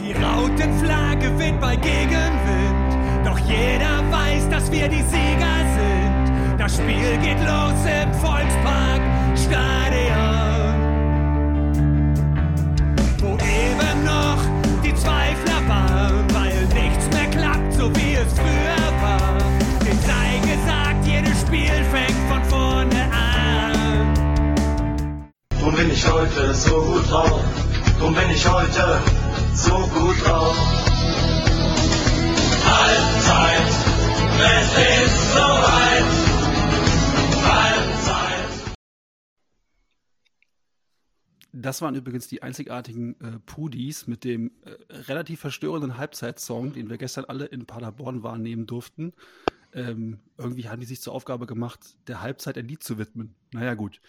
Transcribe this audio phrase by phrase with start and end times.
[0.00, 6.58] Die Rautenflagge weht bei Gegenwind, doch jeder weiß, dass wir die Sieger sind.
[6.58, 9.00] Das Spiel geht los im Volkspark
[9.36, 10.74] Stadion,
[13.18, 14.42] wo eben noch
[14.84, 19.38] die Zweifler waren, weil nichts mehr klappt, so wie es früher war.
[19.80, 24.14] Dem sei gesagt, jedes Spiel fängt von vorne an.
[25.60, 27.44] Drum bin ich heute so gut drauf.
[28.00, 28.98] Drum bin ich heute
[29.64, 30.56] so gut drauf.
[32.64, 33.72] Halbzeit,
[34.40, 34.68] es
[35.06, 36.24] ist soweit.
[41.56, 46.98] Das waren übrigens die einzigartigen äh, Pudis mit dem äh, relativ verstörenden Halbzeitsong, den wir
[46.98, 49.12] gestern alle in Paderborn wahrnehmen durften.
[49.74, 53.34] Ähm, irgendwie haben die sich zur Aufgabe gemacht, der Halbzeit ein Lied zu widmen.
[53.52, 54.00] Naja, gut.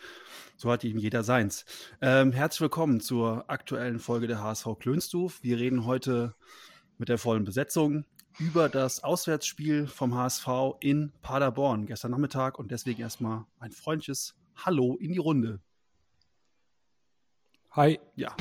[0.58, 1.66] So hat eben jeder seins.
[2.02, 5.42] Ähm, herzlich willkommen zur aktuellen Folge der HSV Klönstuf.
[5.42, 6.36] Wir reden heute
[7.00, 8.06] mit der vollen Besetzung
[8.38, 10.48] über das Auswärtsspiel vom HSV
[10.82, 15.62] in Paderborn gestern Nachmittag und deswegen erstmal ein freundliches Hallo in die Runde.
[17.72, 18.00] Hi.
[18.16, 18.36] Ja.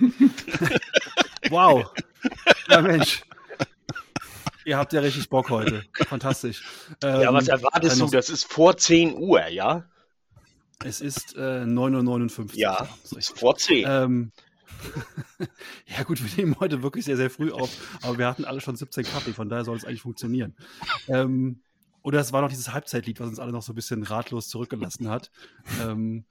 [1.50, 1.94] wow.
[2.68, 3.22] Ja, Mensch.
[4.68, 5.82] Ihr habt ja richtig Bock heute.
[5.94, 6.62] Fantastisch.
[7.02, 8.06] Ja, was Ähm, erwartest du?
[8.08, 9.88] Das ist vor 10 Uhr, ja?
[10.84, 12.48] Es ist äh, 9.59 Uhr.
[12.52, 13.16] Ja, richtig.
[13.16, 13.86] ist vor 10.
[13.88, 14.32] Ähm,
[15.86, 17.70] ja gut, wir nehmen heute wirklich sehr, sehr früh auf,
[18.02, 20.54] aber wir hatten alle schon 17 Kaffee, von daher soll es eigentlich funktionieren.
[21.08, 21.62] Ähm,
[22.02, 25.08] oder es war noch dieses Halbzeitlied, was uns alle noch so ein bisschen ratlos zurückgelassen
[25.08, 25.30] hat.
[25.82, 26.26] Ähm,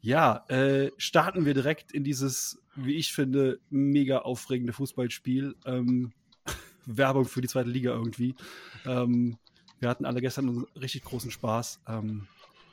[0.00, 5.54] ja, äh, starten wir direkt in dieses, wie ich finde, mega aufregende Fußballspiel.
[5.64, 6.12] Ähm,
[6.86, 8.34] Werbung für die zweite Liga irgendwie.
[8.84, 9.38] Ähm,
[9.80, 11.80] wir hatten alle gestern einen richtig großen Spaß.
[11.88, 12.26] Ähm,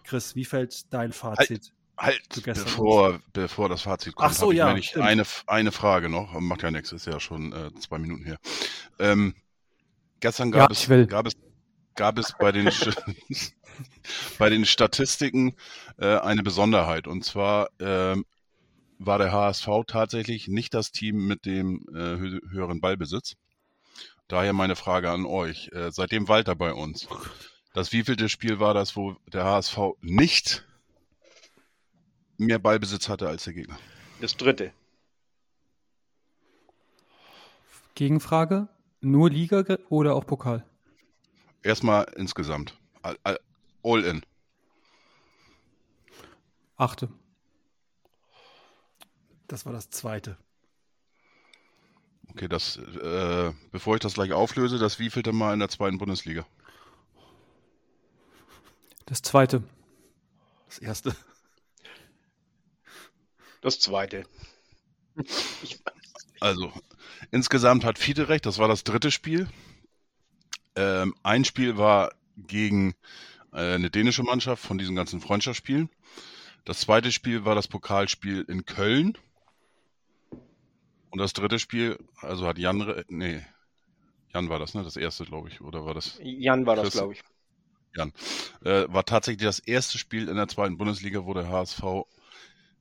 [0.04, 1.74] Chris, wie fällt dein Fazit?
[1.98, 5.06] Halt, zu gestern bevor, bevor das Fazit kommt, Ach so, ich ja, stimmt.
[5.06, 6.40] eine, eine Frage noch.
[6.40, 8.38] Macht ja nichts, ist ja schon äh, zwei Minuten her.
[9.00, 9.36] Ähm,
[10.20, 11.06] gestern Ja, gab, ich es, will.
[11.06, 11.34] gab es
[11.96, 12.70] gab es bei den
[14.40, 15.56] bei den Statistiken
[15.98, 18.26] äh, eine Besonderheit und zwar ähm,
[18.98, 23.36] war der HSV tatsächlich nicht das Team mit dem äh, hö höheren Ballbesitz.
[24.28, 27.08] Daher meine Frage an euch: äh, Seitdem Walter bei uns,
[27.74, 30.66] das wievielte Spiel war das, wo der HSV nicht
[32.38, 33.78] mehr Ballbesitz hatte als der Gegner?
[34.22, 34.72] Das dritte.
[37.96, 38.70] Gegenfrage:
[39.02, 40.66] Nur Liga oder auch Pokal?
[41.62, 42.78] Erstmal insgesamt.
[43.02, 43.40] All, all,
[43.84, 44.26] all in.
[46.76, 47.10] Achte.
[49.48, 50.38] Das war das zweite.
[52.34, 56.46] Okay, das, äh, bevor ich das gleich auflöse, das wievielte Mal in der zweiten Bundesliga?
[59.06, 59.64] Das zweite.
[60.68, 61.16] Das erste.
[63.62, 64.26] Das zweite.
[66.40, 66.74] Also,
[67.32, 69.48] insgesamt hat Fiete recht, das war das dritte Spiel.
[70.76, 72.96] Ähm, ein Spiel war gegen
[73.54, 75.90] äh, eine dänische Mannschaft von diesen ganzen Freundschaftsspielen.
[76.66, 79.18] Das zweite Spiel war das Pokalspiel in Köln.
[81.14, 83.40] Und das dritte Spiel, also hat Jan, nee,
[84.34, 84.84] Jan war das, ne?
[84.84, 86.20] Das erste, glaube ich, oder war das?
[86.24, 86.94] Jan war das, Chris.
[86.94, 87.24] glaube ich.
[88.66, 91.84] Äh, war tatsächlich das erste Spiel in der zweiten Bundesliga, wo der HSV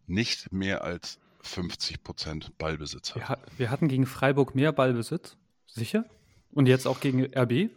[0.07, 3.41] nicht mehr als 50 Prozent Ballbesitz Wir, hat.
[3.41, 5.37] ha- wir hatten gegen Freiburg mehr Ballbesitz.
[5.67, 6.07] Sicher?
[6.53, 7.69] Und jetzt auch gegen RB?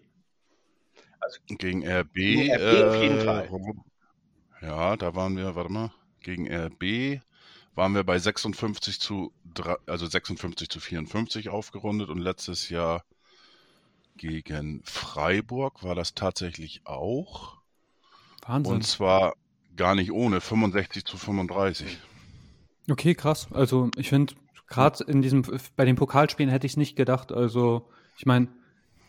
[1.47, 3.49] Gegen RB, Gegen RB auf jeden äh, Fall.
[4.61, 5.91] Ja, da waren wir, warte mal,
[6.21, 7.19] gegen RB
[7.75, 13.03] waren wir bei 56 zu, drei- also 56 zu 54 aufgerundet und letztes Jahr
[14.17, 17.57] gegen Freiburg war das tatsächlich auch.
[18.47, 18.75] Wahnsinn.
[18.75, 19.35] Und zwar
[19.75, 21.97] gar nicht ohne, 65 zu 35.
[22.89, 23.47] Okay, krass.
[23.51, 24.35] Also ich finde,
[24.67, 25.43] gerade in diesem,
[25.75, 27.31] bei den Pokalspielen hätte ich es nicht gedacht.
[27.31, 28.47] Also, ich meine,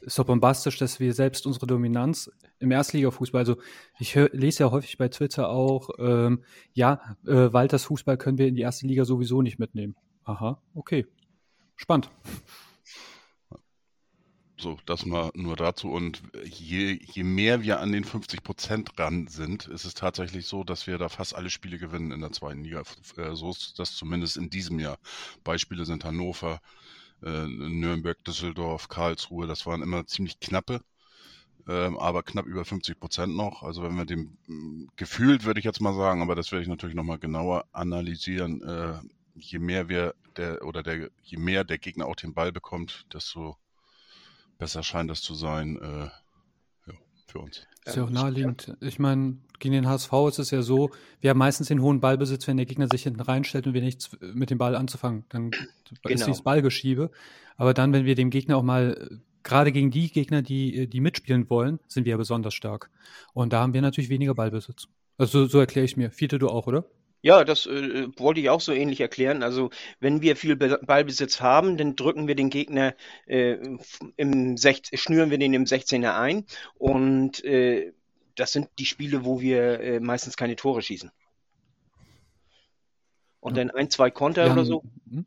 [0.01, 3.57] ist doch bombastisch, dass wir selbst unsere Dominanz im Erstligafußball, also
[3.99, 8.49] ich hör, lese ja häufig bei Twitter auch, ähm, ja, äh, Walters Fußball können wir
[8.49, 9.97] in die erste Liga sowieso nicht mitnehmen.
[10.25, 11.07] Aha, okay.
[11.77, 12.11] Spannend.
[14.59, 15.91] So, das mal nur dazu.
[15.91, 20.65] Und je, je mehr wir an den 50 Prozent ran sind, ist es tatsächlich so,
[20.65, 22.83] dass wir da fast alle Spiele gewinnen in der zweiten Liga.
[23.19, 24.99] Äh, So ist das zumindest in diesem Jahr.
[25.45, 26.61] Beispiele sind Hannover,
[27.23, 29.47] äh, Nürnberg, Düsseldorf, Karlsruhe.
[29.47, 30.81] Das waren immer ziemlich knappe,
[31.69, 33.63] ähm, aber knapp über 50 Prozent noch.
[33.63, 36.69] Also wenn wir dem mh, gefühlt, würde ich jetzt mal sagen, aber das werde ich
[36.69, 38.63] natürlich nochmal genauer analysieren.
[38.63, 38.95] Äh,
[39.35, 43.57] je mehr wir der oder der, je mehr der Gegner auch den Ball bekommt, desto
[44.59, 45.77] besser scheint das zu sein.
[45.77, 46.09] Äh,
[46.91, 46.95] ja.
[47.27, 47.67] für uns.
[47.85, 48.77] Ist ja auch naheliegend.
[48.81, 50.91] Ich meine, gegen den HSV ist es ja so,
[51.21, 54.11] wir haben meistens den hohen Ballbesitz, wenn der Gegner sich hinten reinstellt und wir nichts
[54.21, 55.25] mit dem Ball anzufangen.
[55.29, 56.27] Dann ist Genau.
[56.27, 57.11] dieses Ballgeschiebe.
[57.57, 61.49] Aber dann, wenn wir dem Gegner auch mal, gerade gegen die Gegner, die, die mitspielen
[61.49, 62.91] wollen, sind wir ja besonders stark.
[63.33, 64.89] Und da haben wir natürlich weniger Ballbesitz.
[65.17, 66.11] Also so, so erkläre ich mir.
[66.11, 66.85] Fiete, du auch, oder?
[67.23, 69.43] Ja, das äh, wollte ich auch so ähnlich erklären.
[69.43, 69.71] Also,
[70.01, 72.95] wenn wir viel Be Ballbesitz haben, dann drücken wir den Gegner
[73.27, 73.57] äh,
[74.17, 76.45] im 16, schnüren wir den im 16er ein.
[76.75, 77.93] Und äh,
[78.37, 81.11] das sind die Spiele, wo wir äh, meistens keine Tore schießen.
[83.41, 83.65] Und Ja.
[83.65, 84.83] dann ein, zwei Konter Wir oder haben- so.
[85.11, 85.27] Hm?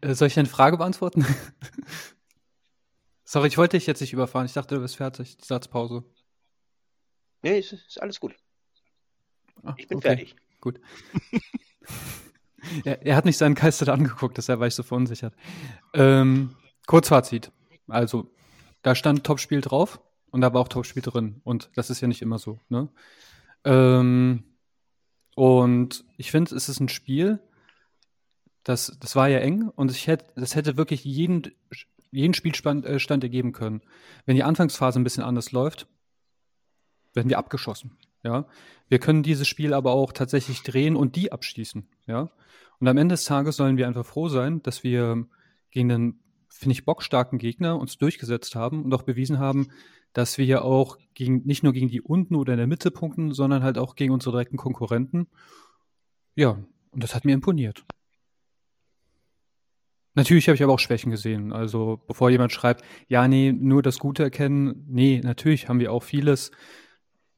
[0.00, 1.24] Äh, Soll ich eine Frage beantworten?
[3.24, 4.46] Sorry, ich wollte dich jetzt nicht überfahren.
[4.46, 5.38] Ich dachte, du bist fertig.
[5.42, 6.04] Satzpause.
[7.42, 8.34] Nee, ist, ist alles gut.
[9.62, 10.36] Ah, Ich bin okay, fertig.
[10.60, 10.80] Gut.
[12.84, 15.34] er, er hat mich seinen Geist angeguckt, deshalb war ich so verunsichert.
[15.94, 16.54] Ähm,
[16.86, 17.50] Kurzfazit.
[17.88, 18.30] Also,
[18.82, 20.00] da stand Topspiel drauf
[20.30, 21.40] und da war auch Topspiel drin.
[21.44, 22.60] Und das ist ja nicht immer so.
[22.68, 22.88] Ne?
[23.64, 24.44] Ähm,
[25.34, 27.40] und ich finde, es ist ein Spiel,
[28.64, 31.52] das, das war ja eng und ich hätte, das hätte wirklich jeden,
[32.10, 33.82] jeden Spielstand äh, Stand ergeben können.
[34.24, 35.88] Wenn die Anfangsphase ein bisschen anders läuft,
[37.14, 37.96] werden wir abgeschossen.
[38.22, 38.46] Ja,
[38.88, 41.88] wir können dieses Spiel aber auch tatsächlich drehen und die abschließen.
[42.06, 42.30] Ja,
[42.78, 45.26] und am Ende des Tages sollen wir einfach froh sein, dass wir
[45.70, 49.68] gegen einen, finde ich, bockstarken Gegner uns durchgesetzt haben und auch bewiesen haben,
[50.12, 53.32] dass wir ja auch gegen, nicht nur gegen die unten oder in der Mitte punkten,
[53.32, 55.26] sondern halt auch gegen unsere direkten Konkurrenten.
[56.34, 56.58] Ja,
[56.90, 57.84] und das hat mir imponiert.
[60.14, 61.52] Natürlich habe ich aber auch Schwächen gesehen.
[61.52, 64.84] Also, bevor jemand schreibt, ja, nee, nur das Gute erkennen.
[64.88, 66.50] Nee, natürlich haben wir auch vieles.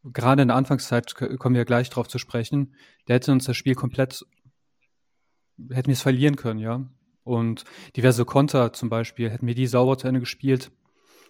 [0.03, 2.75] Gerade in der Anfangszeit kommen wir gleich drauf zu sprechen.
[3.07, 4.27] Der hätte uns das Spiel komplett,
[5.71, 6.85] hätten wir es verlieren können, ja.
[7.23, 7.65] Und
[7.97, 10.71] diverse Konter zum Beispiel, hätten wir die sauber zu Ende gespielt,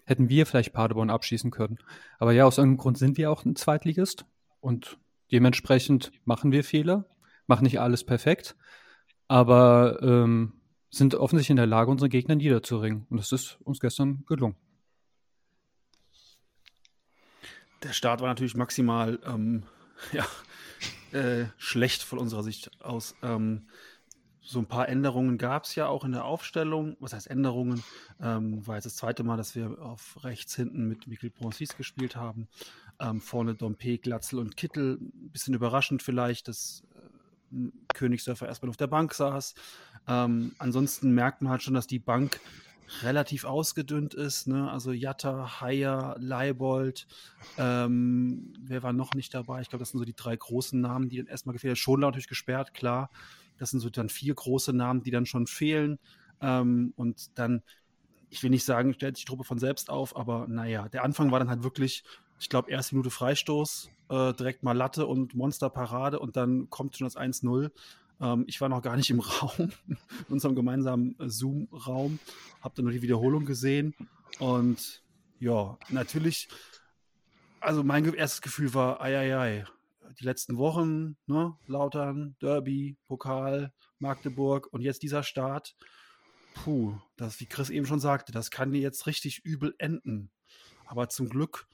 [0.07, 1.79] hätten wir vielleicht Paderborn abschießen können.
[2.19, 4.27] Aber ja, aus irgendeinem Grund sind wir auch ein Zweitligist
[4.61, 4.99] und
[5.31, 7.07] dementsprechend machen wir Fehler,
[7.47, 8.57] machen nicht alles perfekt,
[9.29, 10.55] aber ähm,
[10.97, 13.07] sind offensichtlich in der Lage, unsere Gegner niederzuringen.
[13.11, 14.57] Und das ist uns gestern gelungen.
[17.83, 19.65] Der Start war natürlich maximal ähm,
[20.13, 20.27] ja,
[21.13, 23.15] äh, schlecht von unserer Sicht aus.
[23.23, 23.69] Ähm,
[24.41, 26.97] so ein paar Änderungen gab es ja auch in der Aufstellung.
[27.01, 27.83] Was heißt Änderungen?
[28.21, 32.15] Ähm, war jetzt das zweite Mal, dass wir auf rechts hinten mit Mikkel Bronsis gespielt
[32.15, 32.49] haben.
[33.01, 34.99] Ähm, vorne Dompe, Glatzel und Kittel.
[35.01, 39.55] Bisschen überraschend vielleicht, dass äh, Königsdörfer erstmal auf der Bank saß.
[40.09, 42.41] Ähm, ansonsten merkt man halt schon, dass die Bank
[43.03, 44.47] relativ ausgedünnt ist.
[44.47, 44.71] Ne?
[44.71, 47.07] Also Jatta, Haier, Leibold,
[47.59, 49.63] ähm, wer war noch nicht dabei?
[49.63, 51.77] Ich glaube, das sind so die drei großen Namen, die dann erstmal gefehlt haben.
[51.77, 53.11] Schonlau natürlich gesperrt, klar.
[53.59, 55.99] Das sind so dann vier große Namen, die dann schon fehlen.
[56.41, 57.63] Ähm, und dann,
[58.31, 61.31] ich will nicht sagen, stellt sich die Truppe von selbst auf, aber naja, der Anfang
[61.31, 62.05] war dann halt wirklich,
[62.41, 67.07] ich glaube, erste Minute Freistoß, äh, direkt mal Latte und Monsterparade und dann kommt schon
[67.07, 67.71] das 1-0.
[68.21, 72.19] Ähm, ich war noch gar nicht im Raum, in unserem gemeinsamen äh, Zoom-Raum,
[72.61, 73.95] habe dann nur die Wiederholung gesehen
[74.39, 75.03] und
[75.39, 76.49] ja, natürlich,
[77.61, 79.65] also mein erstes Gefühl war, ei, ei, ei,
[80.19, 85.75] die letzten Wochen, ne, Lautern, Derby, Pokal, Magdeburg und jetzt dieser Start,
[86.55, 90.31] puh, das, wie Chris eben schon sagte, das kann dir jetzt richtig übel enden.
[90.87, 91.67] Aber zum Glück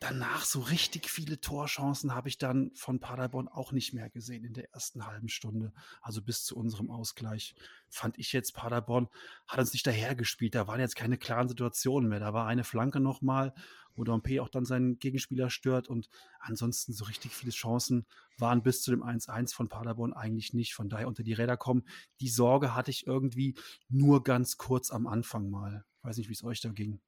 [0.00, 4.54] danach so richtig viele Torchancen habe ich dann von Paderborn auch nicht mehr gesehen in
[4.54, 5.72] der ersten halben Stunde.
[6.00, 7.54] Also bis zu unserem Ausgleich
[7.88, 9.08] fand ich jetzt Paderborn
[9.46, 10.54] hat uns nicht dahergespielt.
[10.54, 12.20] Da waren jetzt keine klaren Situationen mehr.
[12.20, 13.54] Da war eine Flanke nochmal,
[13.94, 18.06] wo Dompe auch dann seinen Gegenspieler stört und ansonsten so richtig viele Chancen
[18.38, 20.74] waren bis zu dem 1-1 von Paderborn eigentlich nicht.
[20.74, 21.84] Von daher unter die Räder kommen.
[22.20, 23.56] Die Sorge hatte ich irgendwie
[23.88, 25.84] nur ganz kurz am Anfang mal.
[26.02, 27.00] Weiß nicht, wie es euch da ging.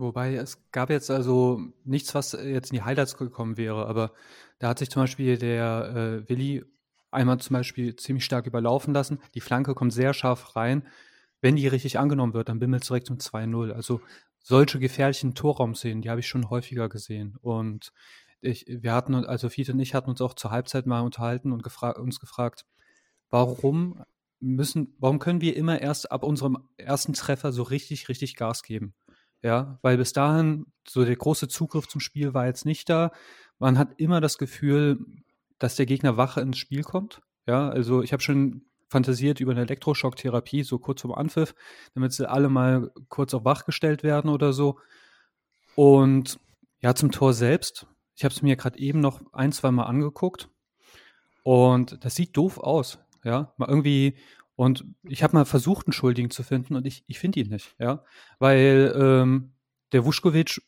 [0.00, 4.12] Wobei es gab jetzt also nichts, was jetzt in die Highlights gekommen wäre, aber
[4.58, 6.64] da hat sich zum Beispiel der äh, Willi
[7.10, 9.18] einmal zum Beispiel ziemlich stark überlaufen lassen.
[9.34, 10.88] Die Flanke kommt sehr scharf rein.
[11.42, 13.72] Wenn die richtig angenommen wird, dann bimmelt es direkt um 2-0.
[13.72, 14.00] Also
[14.38, 17.36] solche gefährlichen Torraumszenen, die habe ich schon häufiger gesehen.
[17.42, 17.92] Und
[18.40, 21.62] ich, wir hatten, also Fiete und ich hatten uns auch zur Halbzeit mal unterhalten und
[21.62, 22.64] gefra uns gefragt,
[23.28, 24.02] warum
[24.40, 28.94] müssen, warum können wir immer erst ab unserem ersten Treffer so richtig, richtig Gas geben?
[29.42, 33.10] Ja, weil bis dahin so der große Zugriff zum Spiel war jetzt nicht da.
[33.58, 34.98] Man hat immer das Gefühl,
[35.58, 37.22] dass der Gegner wache ins Spiel kommt.
[37.46, 41.54] Ja, also ich habe schon fantasiert über eine Elektroschocktherapie, so kurz vorm Anpfiff,
[41.94, 44.78] damit sie alle mal kurz auf wach gestellt werden oder so.
[45.76, 46.38] Und
[46.80, 47.86] ja, zum Tor selbst.
[48.16, 50.48] Ich habe es mir gerade eben noch ein, zwei Mal angeguckt.
[51.42, 52.98] Und das sieht doof aus.
[53.22, 54.16] Ja, mal irgendwie
[54.60, 57.74] Und ich habe mal versucht, einen Schuldigen zu finden und ich, ich finde ihn nicht,
[57.78, 58.04] ja.
[58.38, 59.54] Weil ähm,
[59.92, 60.60] der Vuskovic,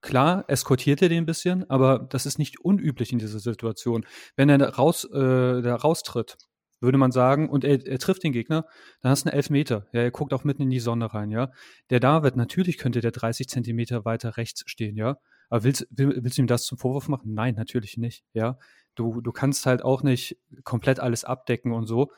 [0.00, 4.06] klar, eskortiert er den ein bisschen, aber das ist nicht unüblich in dieser Situation.
[4.34, 6.38] Wenn er raus, äh, da raustritt,
[6.80, 8.64] würde man sagen, und er, er trifft den Gegner,
[9.02, 9.86] dann hast du einen Elfmeter.
[9.92, 11.50] Ja, er guckt auch mitten in die Sonne rein, ja.
[11.90, 15.18] Der David, natürlich könnte der 30 Zentimeter weiter rechts stehen, ja.
[15.50, 17.34] Aber willst, will, willst du ihm das zum Vorwurf machen?
[17.34, 18.58] Nein, natürlich nicht, ja.
[18.94, 22.10] Du, du kannst halt auch nicht komplett alles abdecken und so.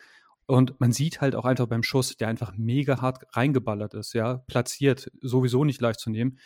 [0.50, 4.38] Und man sieht halt auch einfach beim Schuss, der einfach mega hart reingeballert ist, ja,
[4.48, 6.40] platziert, sowieso nicht leicht zu nehmen.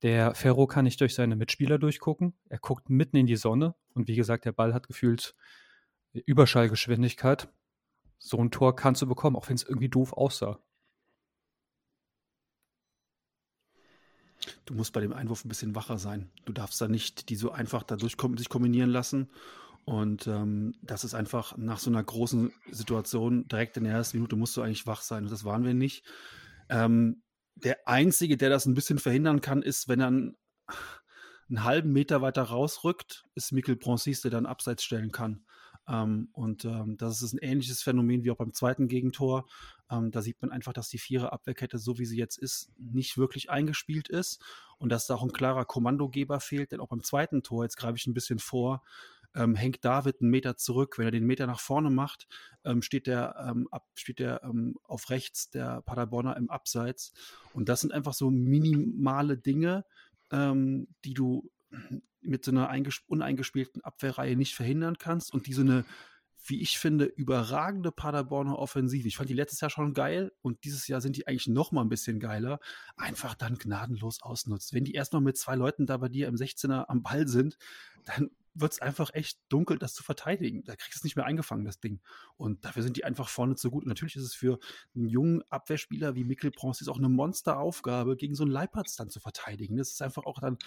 [0.00, 2.32] Der Ferro kann nicht durch seine Mitspieler durchgucken.
[2.48, 5.34] Er guckt mitten in die Sonne und wie gesagt, der Ball hat gefühlt
[6.14, 7.48] Überschallgeschwindigkeit.
[8.16, 10.58] So ein Tor kannst du bekommen, auch wenn es irgendwie doof aussah.
[14.64, 16.30] Du musst bei dem Einwurf ein bisschen wacher sein.
[16.46, 19.28] Du darfst da nicht die so einfach dadurch sich kombinieren lassen.
[19.84, 24.36] Und ähm, das ist einfach nach so einer großen Situation direkt in der ersten Minute
[24.36, 25.24] musst du eigentlich wach sein.
[25.24, 26.04] Und das waren wir nicht.
[26.70, 27.22] Ähm,
[27.54, 30.36] der Einzige, der das ein bisschen verhindern kann, ist, wenn er einen,
[31.48, 35.44] einen halben Meter weiter rausrückt, ist Mikkel Bronsis, der dann abseits stellen kann.
[35.86, 39.46] Ähm, und ähm, das ist ein ähnliches Phänomen wie auch beim zweiten Gegentor.
[39.90, 43.50] Ähm, da sieht man einfach, dass die Vierer-Abwehrkette, so wie sie jetzt ist, nicht wirklich
[43.50, 44.42] eingespielt ist
[44.78, 46.72] und dass da auch ein klarer Kommandogeber fehlt.
[46.72, 48.82] Denn auch beim zweiten Tor, jetzt greife ich ein bisschen vor,
[49.34, 50.98] ähm, hängt David einen Meter zurück.
[50.98, 52.26] Wenn er den Meter nach vorne macht,
[52.64, 57.12] ähm, steht der, ähm, ab, steht der ähm, auf rechts der Paderborner im Abseits.
[57.52, 59.84] Und das sind einfach so minimale Dinge,
[60.30, 61.50] ähm, die du
[62.20, 62.70] mit so einer
[63.06, 65.84] uneingespielten Abwehrreihe nicht verhindern kannst und die so eine,
[66.46, 69.06] wie ich finde, überragende Paderborner Offensive.
[69.08, 71.82] Ich fand die letztes Jahr schon geil und dieses Jahr sind die eigentlich noch mal
[71.82, 72.60] ein bisschen geiler.
[72.96, 74.72] Einfach dann gnadenlos ausnutzt.
[74.72, 77.58] Wenn die erst noch mit zwei Leuten da bei dir im 16er am Ball sind,
[78.04, 80.64] dann wird es einfach echt dunkel, das zu verteidigen.
[80.64, 82.00] Da kriegst du es nicht mehr eingefangen, das Ding.
[82.36, 83.84] Und dafür sind die einfach vorne zu gut.
[83.84, 84.58] Und natürlich ist es für
[84.94, 89.20] einen jungen Abwehrspieler wie Mikkel Bronze auch eine Monsteraufgabe, gegen so einen Leipertz dann zu
[89.20, 89.76] verteidigen.
[89.76, 90.58] Das ist einfach auch dann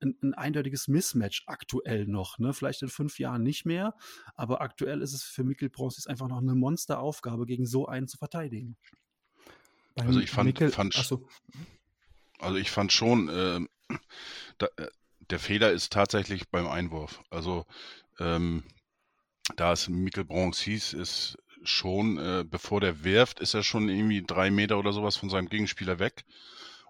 [0.00, 2.38] ein, ein eindeutiges Mismatch aktuell noch.
[2.38, 2.52] Ne?
[2.52, 3.94] Vielleicht in fünf Jahren nicht mehr,
[4.34, 8.18] aber aktuell ist es für Mikkel Bronze einfach noch eine Monsteraufgabe, gegen so einen zu
[8.18, 8.76] verteidigen.
[9.98, 10.94] Also ich fand, Mikkel, fand
[12.38, 13.60] also ich fand schon, äh,
[14.58, 14.88] da, äh,
[15.30, 17.20] der Fehler ist tatsächlich beim Einwurf.
[17.30, 17.66] Also
[18.18, 18.64] ähm,
[19.56, 24.22] da es Mikkel Bronx hieß, ist schon, äh, bevor der wirft, ist er schon irgendwie
[24.22, 26.24] drei Meter oder sowas von seinem Gegenspieler weg.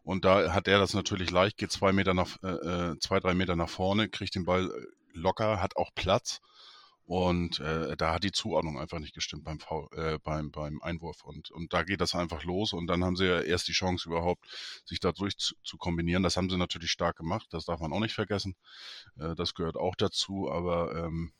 [0.03, 3.35] Und da hat er das natürlich leicht, geht zwei Meter nach, äh, äh zwei, drei
[3.35, 4.71] Meter nach vorne, kriegt den Ball
[5.13, 6.41] locker, hat auch Platz
[7.07, 11.23] und äh, da hat die Zuordnung einfach nicht gestimmt beim, v äh, beim, beim Einwurf.
[11.23, 12.73] Und, und da geht das einfach los.
[12.73, 14.45] Und dann haben sie ja erst die Chance überhaupt,
[14.85, 16.25] sich dadurch zu, zu kombinieren.
[16.25, 17.47] Das haben sie natürlich stark gemacht.
[17.51, 18.57] Das darf man auch nicht vergessen.
[19.19, 20.51] Äh, das gehört auch dazu.
[20.51, 21.33] Aber ähm,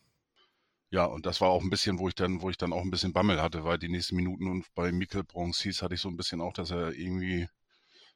[0.91, 2.93] ja, und das war auch ein bisschen, wo ich dann, wo ich dann auch ein
[2.93, 6.17] bisschen Bammel hatte, weil die nächsten Minuten und bei Mikkel Bronzis hatte ich so ein
[6.17, 7.49] bisschen auch, dass er irgendwie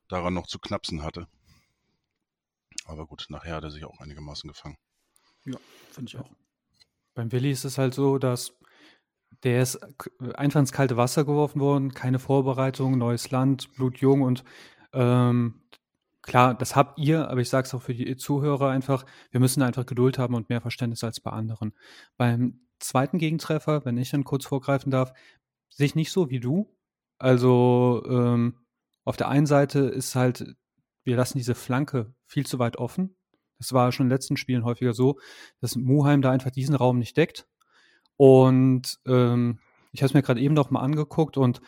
[0.07, 1.26] daran noch zu knapsen hatte.
[2.85, 4.78] Aber gut, nachher hat er sich auch einigermaßen gefangen.
[5.45, 5.59] Ja,
[5.90, 6.30] finde ich auch.
[7.14, 8.58] Beim Willi ist es halt so, dass
[9.42, 9.78] der ist
[10.34, 14.44] einfach ins kalte Wasser geworfen worden, keine Vorbereitung, neues Land, blutjung und
[14.92, 15.62] ähm,
[16.22, 19.62] klar, das habt ihr, aber ich sage es auch für die Zuhörer einfach, wir müssen
[19.62, 21.72] einfach Geduld haben und mehr Verständnis als bei anderen.
[22.16, 25.12] Beim zweiten Gegentreffer, wenn ich dann kurz vorgreifen darf,
[25.68, 26.74] sehe ich nicht so wie du.
[27.18, 28.56] Also ähm,
[29.04, 30.56] auf der einen Seite ist halt,
[31.04, 33.16] wir lassen diese Flanke viel zu weit offen.
[33.60, 35.18] Es war schon in den letzten Spielen häufiger so,
[35.60, 37.46] dass Muheim da einfach diesen Raum nicht deckt.
[38.16, 39.60] Und ähm,
[39.92, 41.60] ich habe es mir gerade eben noch mal angeguckt und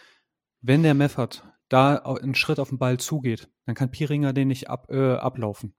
[0.61, 4.69] wenn der Meffert da einen Schritt auf den Ball zugeht, dann kann Piringer den nicht
[4.69, 5.75] ab, äh, ablaufen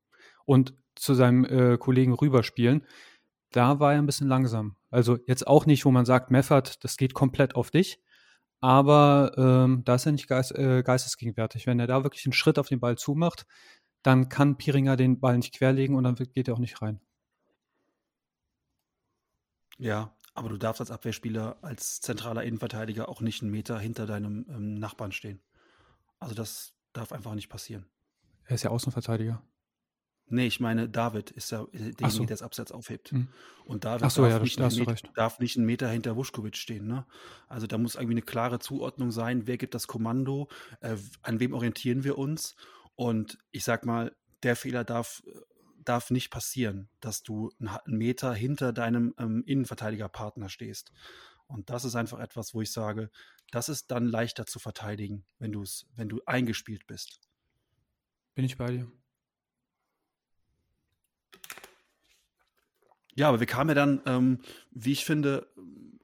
[0.46, 2.86] und zu seinem äh, Kollegen rüberspielen.
[3.52, 4.76] Da war er ein bisschen langsam.
[4.90, 8.00] Also jetzt auch nicht, wo man sagt, Meffert, das geht komplett auf dich.
[8.60, 11.68] Aber ähm, da ist er nicht geist, äh, geistesgegenwärtig.
[11.68, 13.46] Wenn er da wirklich einen Schritt auf den Ball zumacht,
[14.04, 17.00] dann kann Piringer den Ball nicht querlegen und dann geht er auch nicht rein.
[19.78, 24.46] Ja, aber du darfst als Abwehrspieler, als zentraler Innenverteidiger auch nicht einen Meter hinter deinem
[24.50, 25.42] ähm, Nachbarn stehen.
[26.20, 27.86] Also das darf einfach nicht passieren.
[28.46, 29.42] Er ist ja Außenverteidiger.
[30.28, 32.20] Nee, ich meine, David ist ja derjenige, so.
[32.20, 33.12] der das Absatz aufhebt.
[33.12, 33.28] Mhm.
[33.66, 36.88] Und David so, darf, ja, nicht Meter, darf, nicht einen Meter hinter Wuschkowitsch stehen.
[36.88, 37.06] Ne?
[37.48, 40.48] Also da muss irgendwie eine klare Zuordnung sein, wer gibt das Kommando,
[40.80, 42.56] äh, an wem orientieren wir uns.
[42.96, 45.24] Und ich sag mal, der Fehler darf,
[45.84, 50.92] darf nicht passieren, dass du einen Meter hinter deinem ähm, Innenverteidigerpartner stehst.
[51.48, 53.10] Und das ist einfach etwas, wo ich sage,
[53.52, 57.20] das ist dann leichter zu verteidigen, wenn du es, wenn du eingespielt bist.
[58.34, 58.92] Bin ich bei dir.
[63.16, 65.48] Ja, aber wir kamen ja dann, ähm, wie ich finde,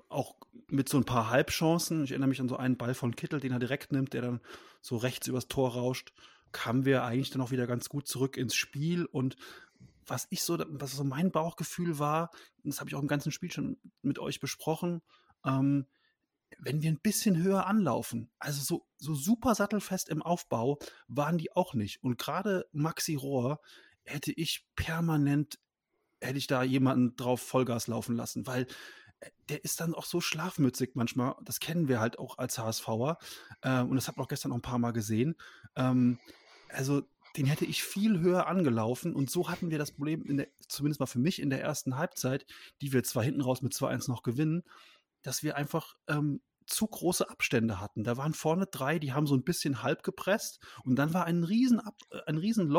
[0.09, 0.35] auch
[0.67, 3.51] mit so ein paar Halbchancen, ich erinnere mich an so einen Ball von Kittel, den
[3.51, 4.41] er direkt nimmt, der dann
[4.81, 6.13] so rechts übers Tor rauscht,
[6.51, 9.35] kamen wir eigentlich dann auch wieder ganz gut zurück ins Spiel und
[10.05, 12.31] was ich so, was so mein Bauchgefühl war,
[12.63, 15.01] das habe ich auch im ganzen Spiel schon mit euch besprochen,
[15.45, 15.85] ähm,
[16.57, 21.55] wenn wir ein bisschen höher anlaufen, also so, so super sattelfest im Aufbau, waren die
[21.55, 22.03] auch nicht.
[22.03, 23.61] Und gerade Maxi Rohr
[24.03, 25.59] hätte ich permanent,
[26.19, 28.65] hätte ich da jemanden drauf Vollgas laufen lassen, weil
[29.19, 31.35] äh, der ist dann auch so schlafmützig manchmal.
[31.43, 33.17] Das kennen wir halt auch als HSVer.
[33.61, 35.35] Äh, und das hat man auch gestern auch ein paar Mal gesehen.
[35.75, 36.19] Ähm,
[36.69, 37.03] also
[37.37, 41.05] den hätte ich viel höher angelaufen und so hatten wir das Problem, der, zumindest mal
[41.05, 42.45] für mich in der ersten Halbzeit,
[42.81, 44.63] die wir zwar hinten raus mit 2-1 noch gewinnen,
[45.21, 48.03] dass wir einfach ähm, zu große Abstände hatten.
[48.03, 51.43] Da waren vorne drei, die haben so ein bisschen halb gepresst und dann war ein
[51.43, 52.69] riesen, äh, ein riesen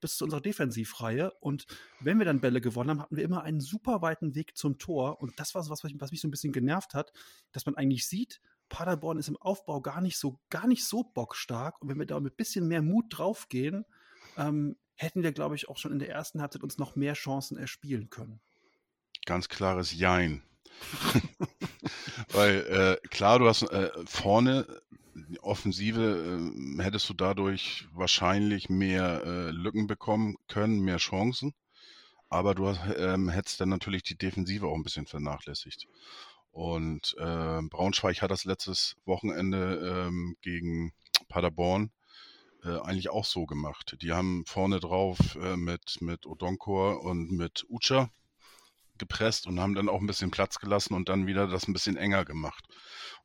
[0.00, 1.32] bis zu unserer Defensivreihe.
[1.40, 1.66] Und
[2.00, 5.20] wenn wir dann Bälle gewonnen haben, hatten wir immer einen super weiten Weg zum Tor.
[5.20, 7.12] Und das war so was, was mich so ein bisschen genervt hat,
[7.52, 11.80] dass man eigentlich sieht, Paderborn ist im Aufbau gar nicht so, gar nicht so bockstark.
[11.80, 13.84] Und wenn wir da mit ein bisschen mehr Mut draufgehen,
[14.36, 17.56] ähm, hätten wir, glaube ich, auch schon in der ersten Halbzeit uns noch mehr Chancen
[17.56, 18.40] erspielen können.
[19.24, 20.42] Ganz klares Jein.
[22.32, 24.66] Weil äh, klar, du hast äh, vorne
[25.40, 26.00] Offensive
[26.78, 31.54] äh, hättest du dadurch wahrscheinlich mehr äh, Lücken bekommen können, mehr Chancen.
[32.28, 35.86] Aber du hast, ähm, hättest dann natürlich die Defensive auch ein bisschen vernachlässigt.
[36.56, 40.94] Und äh, Braunschweig hat das letztes Wochenende ähm, gegen
[41.28, 41.90] Paderborn
[42.64, 43.98] äh, eigentlich auch so gemacht.
[44.00, 48.08] Die haben vorne drauf äh, mit, mit Odonkor und mit Ucha
[48.96, 51.98] gepresst und haben dann auch ein bisschen Platz gelassen und dann wieder das ein bisschen
[51.98, 52.64] enger gemacht.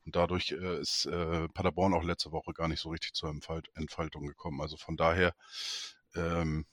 [0.04, 3.70] Und dadurch äh, ist äh, Paderborn auch letzte Woche gar nicht so richtig zur Entfalt
[3.72, 4.60] Entfaltung gekommen.
[4.60, 5.34] Also von daher,
[6.14, 6.66] ähm,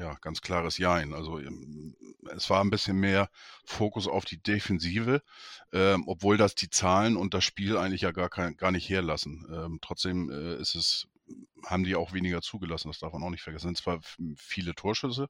[0.00, 1.12] ja, ganz klares Jein.
[1.12, 1.94] Also ähm,
[2.34, 3.28] es war ein bisschen mehr
[3.64, 5.22] Fokus auf die Defensive,
[5.72, 9.46] ähm, obwohl das die Zahlen und das Spiel eigentlich ja gar, kein, gar nicht herlassen.
[9.52, 11.06] Ähm, trotzdem äh, ist es,
[11.66, 13.72] haben die auch weniger zugelassen, das darf man auch nicht vergessen.
[13.72, 14.00] Es sind zwar
[14.36, 15.28] viele Torschüsse,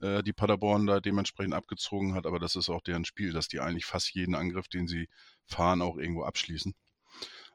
[0.00, 3.58] äh, die Paderborn da dementsprechend abgezogen hat, aber das ist auch deren Spiel, dass die
[3.58, 5.08] eigentlich fast jeden Angriff, den sie
[5.46, 6.74] fahren, auch irgendwo abschließen.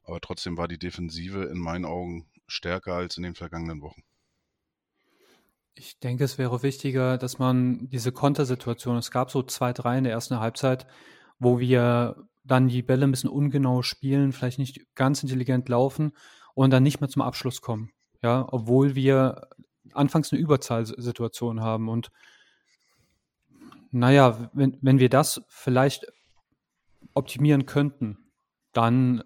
[0.03, 4.03] Aber trotzdem war die Defensive in meinen Augen stärker als in den vergangenen Wochen.
[5.73, 10.03] Ich denke, es wäre wichtiger, dass man diese Kontersituation, es gab so zwei, drei in
[10.03, 10.85] der ersten Halbzeit,
[11.39, 16.11] wo wir dann die Bälle ein bisschen ungenau spielen, vielleicht nicht ganz intelligent laufen
[16.53, 17.91] und dann nicht mehr zum Abschluss kommen.
[18.21, 19.47] Ja, obwohl wir
[19.93, 21.89] anfangs eine Überzahlsituation haben.
[21.89, 22.11] Und
[23.91, 26.05] naja, wenn, wenn wir das vielleicht
[27.13, 28.17] optimieren könnten,
[28.73, 29.23] dann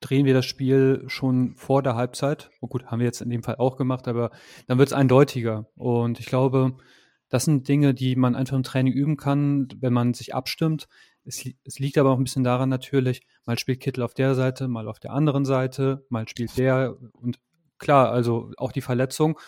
[0.00, 2.50] drehen wir das Spiel schon vor der Halbzeit.
[2.60, 4.30] Oh gut, haben wir jetzt in dem Fall auch gemacht, aber
[4.66, 5.66] dann wird es eindeutiger.
[5.76, 6.76] Und ich glaube,
[7.28, 10.88] das sind Dinge, die man einfach im Training üben kann, wenn man sich abstimmt.
[11.24, 14.68] Es, es, liegt aber auch ein bisschen daran natürlich, mal spielt Kittel auf der Seite,
[14.68, 17.38] mal auf der anderen Seite, mal spielt der und
[17.78, 19.38] klar, also auch die Verletzung.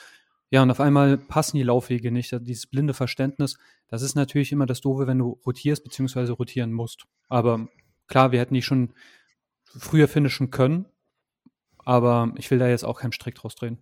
[0.50, 2.36] Ja, und auf einmal passen die Laufwege nicht.
[2.42, 3.56] Dieses blinde Verständnis,
[3.88, 6.32] das ist natürlich immer das Doofe, wenn du rotierst bzw.
[6.32, 7.06] rotieren musst.
[7.28, 7.68] Aber
[8.06, 8.92] klar, wir hätten die schon
[9.78, 10.86] früher finishen können,
[11.78, 13.78] aber ich will da jetzt auch keinen Strick draus drehen.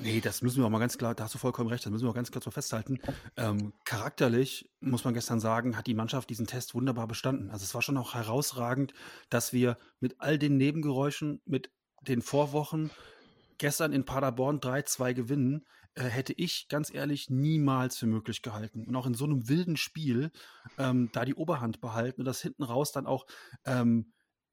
[0.00, 2.04] Nee, das müssen wir auch mal ganz klar, da hast du vollkommen recht, das müssen
[2.04, 3.00] wir auch ganz klar so festhalten.
[3.36, 7.50] Ähm, charakterlich, muss man gestern sagen, hat die Mannschaft diesen Test wunderbar bestanden.
[7.50, 8.92] Also es war schon auch herausragend,
[9.28, 12.90] dass wir mit all den Nebengeräuschen, mit den Vorwochen
[13.56, 18.86] gestern in Paderborn 3-2 gewinnen, äh, hätte ich ganz ehrlich niemals für möglich gehalten.
[18.86, 20.30] Und auch in so einem wilden Spiel
[20.78, 23.26] ähm, da die Oberhand behalten und das hinten raus dann auch
[23.64, 24.12] ähm,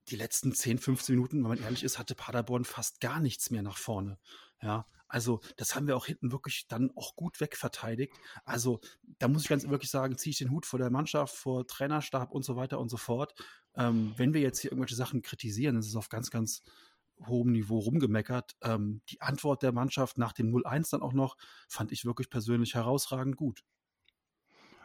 [0.10, 3.64] die letzten 10, 15 Minuten, wenn man ehrlich ist, hatte Paderborn fast gar nichts mehr
[3.64, 4.18] nach vorne.
[4.62, 8.14] Ja, also das haben wir auch hinten wirklich dann auch gut wegverteidigt.
[8.44, 8.80] Also
[9.20, 12.32] da muss ich ganz wirklich sagen, ziehe ich den Hut vor der Mannschaft, vor Trainerstab
[12.32, 13.34] und so weiter und so fort.
[13.76, 16.64] Ähm, wenn wir jetzt hier irgendwelche Sachen kritisieren, das ist auf ganz, ganz
[17.26, 18.56] hohem Niveau rumgemeckert.
[18.62, 21.38] Ähm, die Antwort der Mannschaft nach dem 0-1 dann auch noch,
[21.68, 23.64] fand ich wirklich persönlich herausragend gut.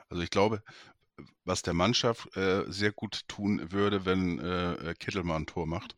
[0.08, 0.62] Also ich glaube,
[1.44, 5.96] was der Mannschaft äh, sehr gut tun würde, wenn äh, Kittel mal ein Tor macht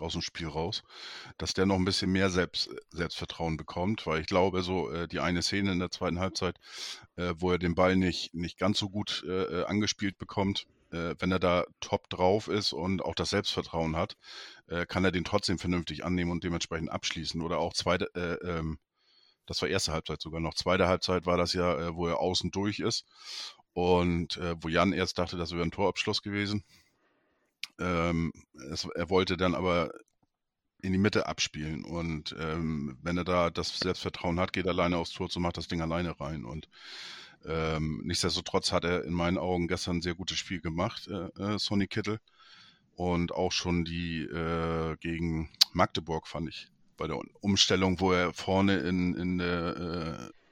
[0.00, 0.82] aus dem Spiel raus,
[1.38, 5.20] dass der noch ein bisschen mehr Selbst, Selbstvertrauen bekommt, weil ich glaube, so äh, die
[5.20, 6.58] eine Szene in der zweiten Halbzeit,
[7.16, 11.14] äh, wo er den Ball nicht, nicht ganz so gut äh, äh angespielt bekommt, äh,
[11.18, 14.16] wenn er da top drauf ist und auch das Selbstvertrauen hat,
[14.68, 17.40] äh, kann er den trotzdem vernünftig annehmen und dementsprechend abschließen.
[17.40, 18.78] Oder auch zweite, äh, ähm,
[19.46, 20.54] das war erste Halbzeit sogar noch.
[20.54, 23.04] Zweite Halbzeit war das ja, äh, wo er außen durch ist
[23.74, 26.64] und äh, wo Jan erst dachte, das wäre ein Torabschluss gewesen.
[27.78, 28.32] Ähm,
[28.70, 29.92] es, er wollte dann aber
[30.80, 31.84] in die Mitte abspielen.
[31.84, 35.56] Und ähm, wenn er da das Selbstvertrauen hat, geht er alleine aufs Tor zu, macht
[35.56, 36.44] das Ding alleine rein.
[36.44, 36.68] Und
[37.44, 41.58] ähm, nichtsdestotrotz hat er in meinen Augen gestern ein sehr gutes Spiel gemacht, äh, äh,
[41.58, 42.20] Sonny Kittel.
[42.94, 48.78] Und auch schon die äh, gegen Magdeburg fand ich bei der Umstellung, wo er vorne
[48.78, 50.43] in, in der, äh,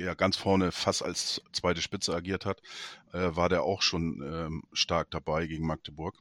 [0.00, 2.60] ja, ganz vorne fast als zweite Spitze agiert hat,
[3.12, 6.16] äh, war der auch schon ähm, stark dabei gegen Magdeburg.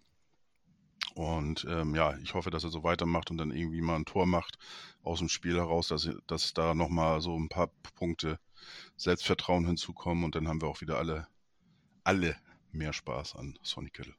[1.15, 4.25] Und ähm, ja, ich hoffe, dass er so weitermacht und dann irgendwie mal ein Tor
[4.25, 4.57] macht
[5.03, 8.39] aus dem Spiel heraus, dass, dass da nochmal so ein paar Punkte
[8.95, 11.27] Selbstvertrauen hinzukommen und dann haben wir auch wieder alle,
[12.03, 12.35] alle
[12.71, 14.13] mehr Spaß an Sonny Kittle.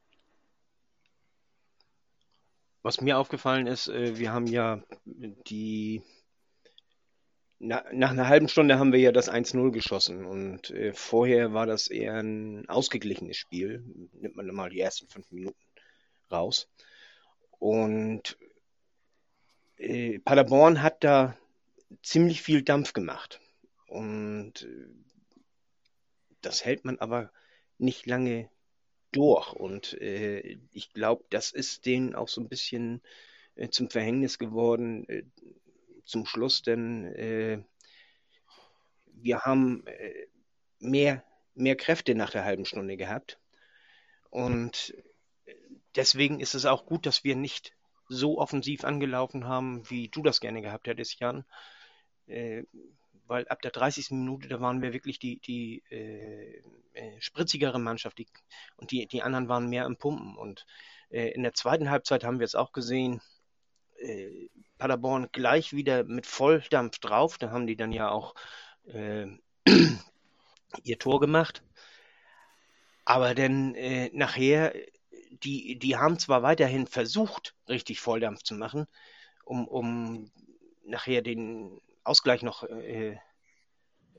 [2.82, 6.02] Was mir aufgefallen ist, äh, wir haben ja die
[7.60, 11.66] na, nach einer halben Stunde haben wir ja das 1-0 geschossen und äh, vorher war
[11.66, 13.84] das eher ein ausgeglichenes Spiel.
[14.14, 15.58] Nimmt man mal die ersten fünf Minuten
[16.32, 16.68] raus.
[17.58, 18.38] Und
[19.76, 21.36] äh, Paderborn hat da
[22.02, 23.40] ziemlich viel Dampf gemacht.
[23.88, 24.86] Und äh,
[26.40, 27.30] das hält man aber
[27.76, 28.48] nicht lange
[29.12, 29.52] durch.
[29.52, 33.02] Und äh, ich glaube, das ist denen auch so ein bisschen
[33.54, 35.24] äh, zum Verhängnis geworden äh,
[36.10, 37.62] zum Schluss, denn äh,
[39.06, 40.26] wir haben äh,
[40.78, 43.38] mehr, mehr Kräfte nach der halben Stunde gehabt.
[44.30, 44.94] Und
[45.96, 47.74] deswegen ist es auch gut, dass wir nicht
[48.08, 51.44] so offensiv angelaufen haben, wie du das gerne gehabt hättest, Jan.
[52.26, 52.64] Äh,
[53.26, 54.10] weil ab der 30.
[54.10, 56.62] Minute, da waren wir wirklich die, die äh,
[56.94, 58.26] äh, spritzigere Mannschaft die,
[58.76, 60.36] und die, die anderen waren mehr am Pumpen.
[60.36, 60.66] Und
[61.10, 63.20] äh, in der zweiten Halbzeit haben wir es auch gesehen,
[64.00, 67.38] äh, Paderborn gleich wieder mit Volldampf drauf.
[67.38, 68.34] Da haben die dann ja auch
[68.86, 69.26] äh,
[70.82, 71.62] ihr Tor gemacht.
[73.04, 74.74] Aber dann äh, nachher,
[75.42, 78.86] die, die haben zwar weiterhin versucht, richtig Volldampf zu machen,
[79.44, 80.30] um, um
[80.84, 83.18] nachher den Ausgleich noch äh,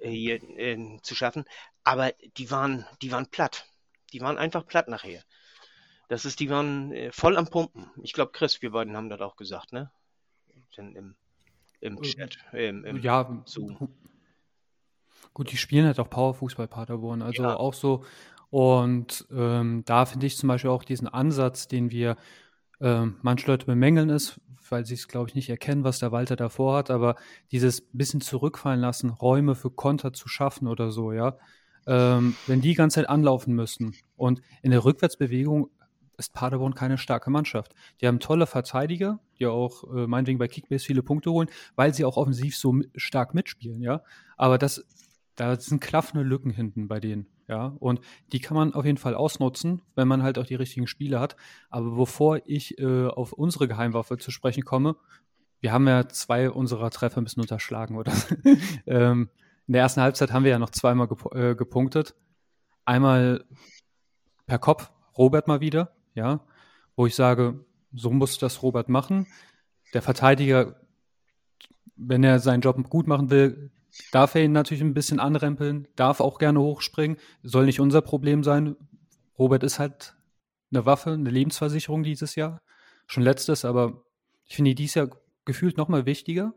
[0.01, 1.45] äh, hier äh, zu schaffen.
[1.83, 3.65] Aber die waren, die waren platt.
[4.13, 5.23] Die waren einfach platt nachher.
[6.11, 7.89] Das ist, die waren äh, voll am Pumpen.
[8.03, 9.89] Ich glaube, Chris, wir beiden haben das auch gesagt, ne?
[10.75, 11.15] Im,
[11.79, 12.37] im äh, Chat.
[12.51, 13.87] Im, im ja, Zoom.
[15.33, 17.21] Gut, die spielen halt auch Powerfußball Paderborn.
[17.21, 17.55] Also ja.
[17.55, 18.03] auch so.
[18.49, 22.17] Und ähm, da finde ich zum Beispiel auch diesen Ansatz, den wir
[22.81, 26.35] ähm, manche Leute bemängeln, ist, weil sie es, glaube ich, nicht erkennen, was der Walter
[26.35, 27.15] davor hat, aber
[27.53, 31.37] dieses bisschen zurückfallen lassen, Räume für Konter zu schaffen oder so, ja,
[31.87, 35.69] ähm, wenn die die ganze Zeit anlaufen müssen und in der Rückwärtsbewegung
[36.21, 37.73] ist Paderborn keine starke Mannschaft.
[37.99, 42.05] Die haben tolle Verteidiger, die auch äh, meinetwegen bei Kickbase viele Punkte holen, weil sie
[42.05, 44.01] auch offensiv so stark mitspielen, ja.
[44.37, 44.85] Aber das,
[45.35, 47.27] da sind klaffende Lücken hinten bei denen.
[47.47, 47.99] Ja, und
[48.31, 51.35] die kann man auf jeden Fall ausnutzen, wenn man halt auch die richtigen Spiele hat.
[51.69, 54.95] Aber bevor ich äh, auf unsere Geheimwaffe zu sprechen komme,
[55.59, 58.13] wir haben ja zwei unserer Treffer ein bisschen unterschlagen, oder?
[58.85, 59.29] ähm,
[59.67, 62.15] in der ersten Halbzeit haben wir ja noch zweimal gep äh, gepunktet.
[62.85, 63.43] Einmal
[64.47, 66.41] per Kopf, Robert mal wieder, ja,
[66.95, 69.27] wo ich sage, so muss das Robert machen.
[69.93, 70.79] Der Verteidiger,
[71.95, 73.71] wenn er seinen Job gut machen will,
[74.11, 78.43] darf er ihn natürlich ein bisschen anrempeln, darf auch gerne hochspringen, soll nicht unser Problem
[78.43, 78.75] sein.
[79.37, 80.15] Robert ist halt
[80.71, 82.61] eine Waffe, eine Lebensversicherung dieses Jahr.
[83.07, 84.03] Schon letztes, aber
[84.45, 85.09] ich finde dieses Jahr
[85.45, 86.53] gefühlt noch mal wichtiger.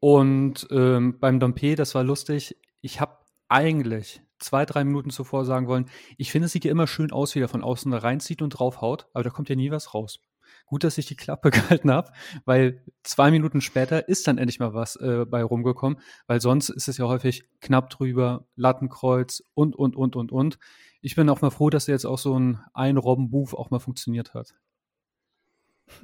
[0.00, 2.56] Und ähm, beim Dompe, das war lustig.
[2.80, 6.86] Ich habe eigentlich zwei, drei Minuten zuvor sagen wollen, ich finde, es sieht ja immer
[6.86, 9.94] schön aus, wie er von außen reinzieht und draufhaut, aber da kommt ja nie was
[9.94, 10.20] raus.
[10.66, 12.12] Gut, dass ich die Klappe gehalten habe,
[12.44, 16.88] weil zwei Minuten später ist dann endlich mal was äh, bei rumgekommen, weil sonst ist
[16.88, 20.58] es ja häufig knapp drüber, Lattenkreuz und, und, und, und, und.
[21.02, 24.54] Ich bin auch mal froh, dass jetzt auch so ein Ein-Robben-Booth auch mal funktioniert hat.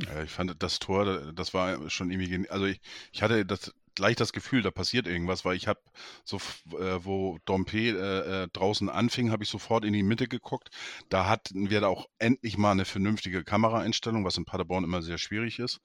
[0.05, 2.81] Ja, ich fand das Tor, das war schon irgendwie, also ich,
[3.13, 5.81] ich hatte das gleich das Gefühl, da passiert irgendwas, weil ich habe
[6.25, 6.37] so,
[6.79, 10.71] äh, wo Dompe äh, äh, draußen anfing, habe ich sofort in die Mitte geguckt.
[11.09, 15.19] Da hatten wir da auch endlich mal eine vernünftige Kameraeinstellung, was in Paderborn immer sehr
[15.19, 15.81] schwierig ist,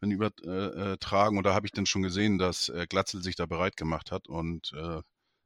[0.00, 1.36] wenn übertragen.
[1.36, 4.28] Und da habe ich dann schon gesehen, dass äh, Glatzel sich da bereit gemacht hat
[4.28, 5.02] und äh,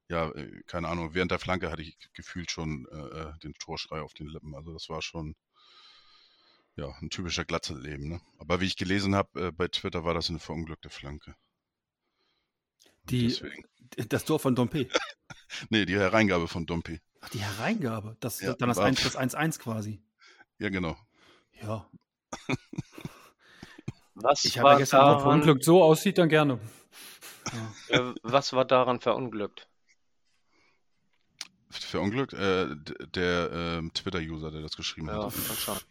[0.09, 4.13] ja, äh, keine Ahnung, während der Flanke hatte ich gefühlt schon äh, den Torschrei auf
[4.15, 4.55] den Lippen.
[4.55, 5.35] Also das war schon
[6.77, 8.09] ja, ein typischer Glatzelleben.
[8.09, 8.21] Ne?
[8.39, 11.35] Aber wie ich gelesen habe, äh, bei Twitter war das eine verunglückte Flanke.
[13.05, 13.35] Die,
[14.09, 14.89] das Tor von Dompe.
[15.71, 17.01] nee, die Hereingabe von Dompe.
[17.21, 18.17] Ach, die Hereingabe.
[18.21, 20.03] Das ja, dann das 1-1 quasi.
[20.59, 20.97] Ja, genau.
[21.61, 21.89] Ja.
[24.15, 25.65] Was ich habe gestern daran, verunglückt.
[25.65, 26.61] So aussieht, dann gerne.
[27.89, 28.11] Ja.
[28.11, 29.67] Äh, was war daran verunglückt?
[31.71, 32.35] Verunglückt?
[32.35, 32.77] Äh,
[33.15, 35.87] der äh, Twitter-User, der das geschrieben ja, hat.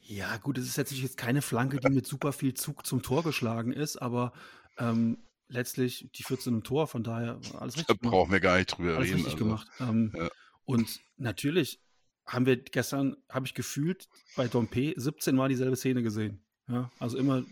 [0.00, 3.72] Ja, gut, es ist jetzt keine Flanke, die mit super viel Zug zum Tor geschlagen
[3.72, 4.32] ist, aber
[4.78, 5.18] ähm,
[5.52, 7.98] letztlich die 14 im Tor, von daher alles richtig.
[8.00, 9.16] Da brauchen wir gar nicht drüber alles reden.
[9.16, 9.44] Richtig also.
[9.44, 9.68] gemacht.
[9.80, 10.28] Ähm, ja.
[10.64, 11.80] Und natürlich
[12.26, 16.44] haben wir gestern, habe ich gefühlt, bei Dompe 17 Mal dieselbe Szene gesehen.
[16.68, 17.44] Ja, also immer,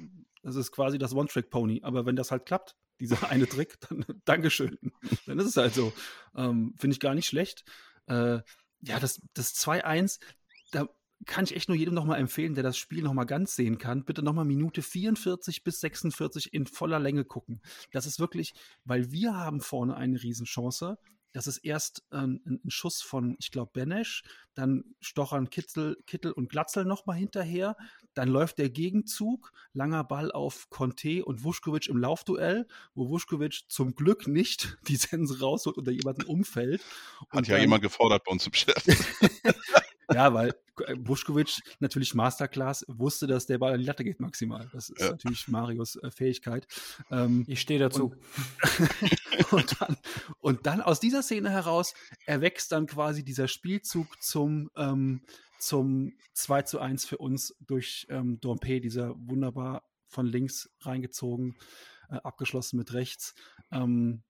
[0.42, 1.80] das ist quasi das One-Trick-Pony.
[1.82, 4.78] Aber wenn das halt klappt, dieser eine Trick, dann Dankeschön.
[5.26, 5.92] Dann ist es halt so.
[6.34, 7.64] Ähm, Finde ich gar nicht schlecht.
[8.06, 8.40] Äh,
[8.82, 10.24] ja, das, das 2-1, da
[11.26, 14.04] kann ich echt nur jedem nochmal empfehlen, der das Spiel nochmal ganz sehen kann.
[14.04, 17.60] Bitte nochmal Minute 44 bis 46 in voller Länge gucken.
[17.92, 18.54] Das ist wirklich,
[18.84, 20.98] weil wir haben vorne eine Riesenchance.
[21.32, 26.48] Das ist erst ähm, ein, Schuss von, ich glaube, Benesch, dann stochern Kittel, Kittel und
[26.48, 27.76] Glatzel nochmal hinterher,
[28.14, 33.94] dann läuft der Gegenzug, langer Ball auf Conte und Vuskovic im Laufduell, wo Vuskovic zum
[33.94, 36.82] Glück nicht die Sense rausholt oder jemanden umfällt.
[37.30, 38.82] Hat ja jemand gefordert bei uns im Chat.
[40.12, 40.54] ja, weil
[40.98, 44.68] Buschkowitsch natürlich Masterclass wusste, dass der Ball an die Latte geht maximal.
[44.72, 45.10] Das ist ja.
[45.10, 46.66] natürlich Marios äh, Fähigkeit.
[47.10, 48.14] Ähm, ich stehe dazu.
[49.50, 49.96] Und, und, dann,
[50.40, 51.94] und, dann, aus dieser Szene heraus
[52.26, 55.22] erwächst dann quasi dieser Spielzug zum, ähm,
[55.58, 61.56] zum 2 zu 1 für uns durch ähm, Dompe, dieser wunderbar von links reingezogen,
[62.08, 63.34] äh, abgeschlossen mit rechts.
[63.70, 64.22] Ähm,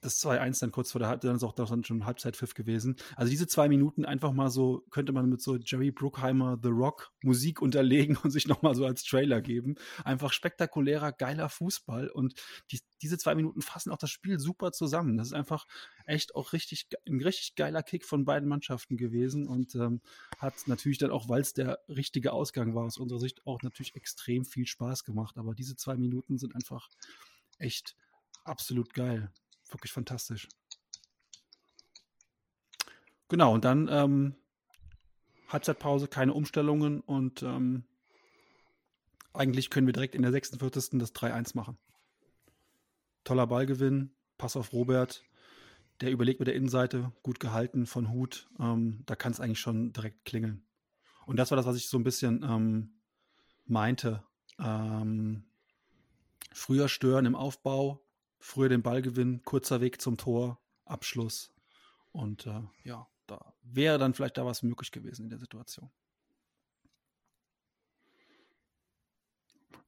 [0.00, 2.96] das 2-1 dann kurz vor der Halbzeit, dann ist auch dann schon Halbzeitpfiff gewesen.
[3.16, 7.12] Also diese zwei Minuten einfach mal so, könnte man mit so Jerry Bruckheimer The Rock
[7.22, 9.76] Musik unterlegen und sich nochmal so als Trailer geben.
[10.04, 12.34] Einfach spektakulärer, geiler Fußball und
[12.70, 15.16] die, diese zwei Minuten fassen auch das Spiel super zusammen.
[15.16, 15.66] Das ist einfach
[16.06, 20.00] echt auch richtig, ein richtig geiler Kick von beiden Mannschaften gewesen und ähm,
[20.38, 23.94] hat natürlich dann auch, weil es der richtige Ausgang war, aus unserer Sicht auch natürlich
[23.94, 25.36] extrem viel Spaß gemacht.
[25.38, 26.88] Aber diese zwei Minuten sind einfach
[27.58, 27.96] echt
[28.44, 29.30] absolut geil
[29.72, 30.48] wirklich fantastisch.
[33.28, 34.34] Genau, und dann ähm,
[35.48, 37.84] Halbzeitpause, keine Umstellungen und ähm,
[39.34, 40.98] eigentlich können wir direkt in der 46.
[40.98, 41.78] das 3-1 machen.
[43.24, 45.24] Toller Ballgewinn, Pass auf Robert,
[46.00, 48.48] der überlegt mit der Innenseite, gut gehalten von Hut.
[48.58, 50.64] Ähm, da kann es eigentlich schon direkt klingeln.
[51.26, 53.00] Und das war das, was ich so ein bisschen ähm,
[53.66, 54.22] meinte.
[54.58, 55.44] Ähm,
[56.52, 58.07] früher stören im Aufbau,
[58.38, 61.52] früher den Ball gewinnen, kurzer Weg zum Tor, Abschluss.
[62.12, 65.90] Und äh, ja, da wäre dann vielleicht da was möglich gewesen in der Situation.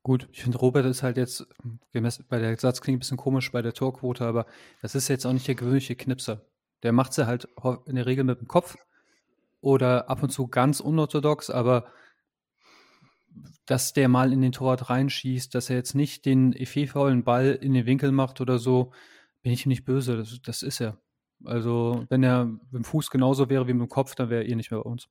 [0.03, 1.47] Gut, ich finde, Robert ist halt jetzt,
[1.93, 4.47] gemessen, bei der Satz klingt ein bisschen komisch bei der Torquote, aber
[4.81, 6.47] das ist jetzt auch nicht der gewöhnliche Knipser.
[6.83, 7.49] Der macht sie halt
[7.85, 8.77] in der Regel mit dem Kopf
[9.61, 11.93] oder ab und zu ganz unorthodox, aber
[13.67, 17.75] dass der mal in den Torwart reinschießt, dass er jetzt nicht den effetvollen Ball in
[17.75, 18.93] den Winkel macht oder so,
[19.43, 20.17] bin ich nicht böse.
[20.17, 21.01] Das, das ist er.
[21.45, 24.49] Also, wenn er mit dem Fuß genauso wäre wie mit dem Kopf, dann wäre er
[24.49, 25.09] eh nicht mehr bei uns.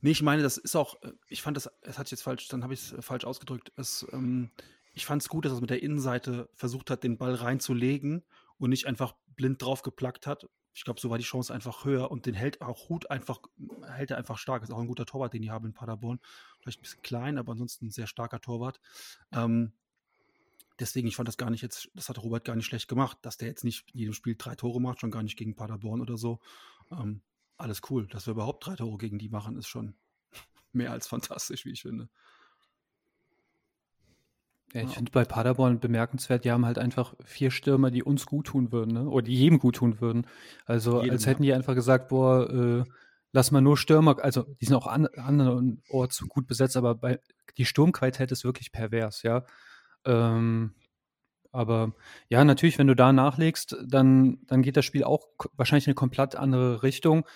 [0.00, 2.62] Nee, ich meine, das ist auch, äh, ich fand das, es hat jetzt falsch, dann
[2.62, 3.72] habe ich es äh, falsch ausgedrückt.
[3.76, 4.50] Es, ähm,
[4.92, 8.24] ich fand es gut, dass er mit der Innenseite versucht hat, den Ball reinzulegen
[8.58, 12.24] und nicht einfach blind draufgeplackt hat, ich glaube, so war die Chance einfach höher und
[12.24, 13.40] den hält auch Hut einfach,
[13.84, 14.62] hält er einfach stark.
[14.62, 16.20] Ist auch ein guter Torwart, den die haben in Paderborn.
[16.60, 18.80] Vielleicht ein bisschen klein, aber ansonsten ein sehr starker Torwart.
[19.32, 19.72] Ähm,
[20.78, 23.38] deswegen, ich fand das gar nicht jetzt, das hat Robert gar nicht schlecht gemacht, dass
[23.38, 26.16] der jetzt nicht in jedem Spiel drei Tore macht, schon gar nicht gegen Paderborn oder
[26.16, 26.38] so.
[26.92, 27.22] Ähm,
[27.56, 28.06] alles cool.
[28.06, 29.96] Dass wir überhaupt drei Tore gegen die machen, ist schon
[30.72, 32.08] mehr als fantastisch, wie ich finde.
[34.74, 38.48] Ja, ich finde bei Paderborn bemerkenswert, die haben halt einfach vier Stürmer, die uns gut
[38.48, 39.08] tun würden, ne?
[39.08, 40.26] oder die jedem gut tun würden.
[40.66, 42.84] Also jedem, als hätten die einfach gesagt, boah, äh,
[43.32, 47.18] lass mal nur Stürmer, also die sind auch an andernorts gut besetzt, aber bei,
[47.56, 49.44] die Sturmqualität ist wirklich pervers, ja.
[50.04, 50.74] Ähm,
[51.50, 51.94] aber
[52.28, 55.94] ja, natürlich, wenn du da nachlegst, dann, dann geht das Spiel auch wahrscheinlich in eine
[55.94, 57.26] komplett andere Richtung.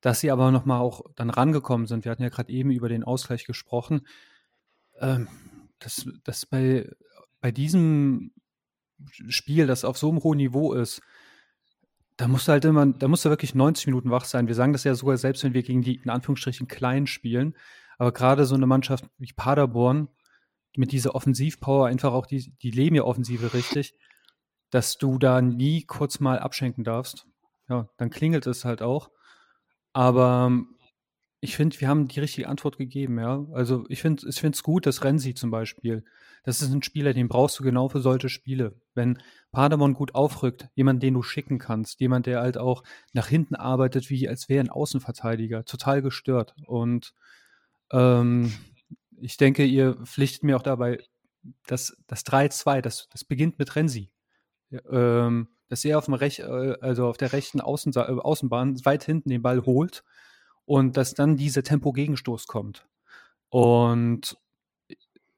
[0.00, 2.04] Dass sie aber nochmal auch dann rangekommen sind.
[2.04, 4.06] Wir hatten ja gerade eben über den Ausgleich gesprochen.
[5.00, 5.26] Ähm,
[5.78, 6.90] dass, dass bei,
[7.40, 8.32] bei diesem
[9.28, 11.00] Spiel, das auf so einem hohen Niveau ist,
[12.16, 14.48] da musst du halt immer, da musst du wirklich 90 Minuten wach sein.
[14.48, 17.54] Wir sagen das ja sogar selbst, wenn wir gegen die in Anführungsstrichen kleinen spielen.
[17.96, 20.08] Aber gerade so eine Mannschaft wie Paderborn
[20.76, 23.94] mit dieser Offensivpower, einfach auch die, die leben ja Offensive richtig,
[24.70, 27.26] dass du da nie kurz mal abschenken darfst.
[27.68, 29.10] Ja, dann klingelt es halt auch.
[29.92, 30.50] Aber
[31.40, 33.46] ich finde, wir haben die richtige Antwort gegeben, ja.
[33.52, 36.04] Also ich finde ich es gut, dass Renzi zum Beispiel,
[36.42, 38.74] das ist ein Spieler, den brauchst du genau für solche Spiele.
[38.94, 39.18] Wenn
[39.52, 44.10] Paderborn gut aufrückt, jemand, den du schicken kannst, jemand, der halt auch nach hinten arbeitet,
[44.10, 46.54] wie als wäre ein Außenverteidiger, total gestört.
[46.66, 47.14] Und
[47.92, 48.52] ähm,
[49.20, 50.98] ich denke, ihr pflichtet mir auch dabei,
[51.66, 54.10] dass das 3-2, das, das beginnt mit Renzi.
[54.90, 59.04] Ähm, dass er auf, dem Rech, äh, also auf der rechten Außen, äh, Außenbahn weit
[59.04, 60.02] hinten den Ball holt
[60.68, 62.86] und dass dann dieser Tempo-Gegenstoß kommt.
[63.48, 64.36] Und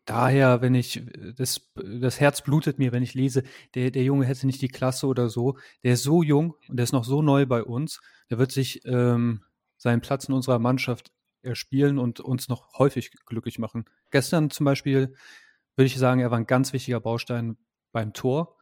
[0.05, 1.05] daher, wenn ich,
[1.37, 3.45] das, das Herz blutet mir, wenn ich lese,
[3.77, 5.57] der, der Junge hätte nicht die Klasse oder so.
[5.85, 8.01] Der ist so jung und der ist noch so neu bei uns.
[8.29, 9.45] Der wird sich ähm,
[9.77, 11.13] seinen Platz in unserer Mannschaft
[11.43, 13.85] erspielen und uns noch häufig glücklich machen.
[14.11, 15.15] Gestern zum Beispiel
[15.77, 17.57] würde ich sagen, er war ein ganz wichtiger Baustein
[17.93, 18.57] beim Tor.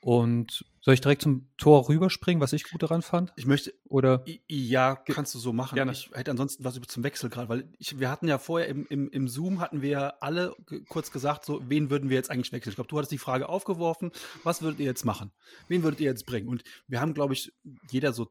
[0.00, 3.32] Und soll ich direkt zum Tor rüberspringen, was ich gut daran fand?
[3.36, 3.74] Ich möchte.
[3.84, 4.24] Oder?
[4.46, 5.74] Ja, kannst du so machen.
[5.74, 5.92] Gerne.
[5.92, 8.86] Ich hätte ansonsten was über zum Wechsel gerade, weil ich, wir hatten ja vorher im,
[8.86, 12.52] im, im Zoom hatten wir alle ge- kurz gesagt, so, wen würden wir jetzt eigentlich
[12.52, 12.70] wechseln?
[12.70, 14.12] Ich glaube, du hattest die Frage aufgeworfen,
[14.44, 15.32] was würdet ihr jetzt machen?
[15.66, 16.48] Wen würdet ihr jetzt bringen?
[16.48, 17.52] Und wir haben, glaube ich,
[17.90, 18.28] jeder so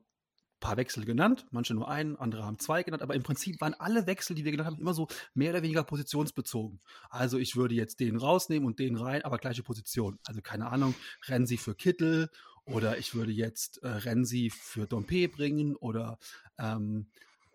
[0.60, 4.08] paar Wechsel genannt, manche nur einen, andere haben zwei genannt, aber im Prinzip waren alle
[4.08, 6.80] Wechsel, die wir genannt haben, immer so mehr oder weniger positionsbezogen.
[7.10, 10.20] Also ich würde jetzt den rausnehmen und den rein, aber gleiche Position.
[10.26, 10.96] Also keine Ahnung,
[11.28, 12.30] Renzi für Kittel
[12.65, 16.17] oder ich würde jetzt äh, Renzi für Dompe bringen oder
[16.58, 17.08] ähm,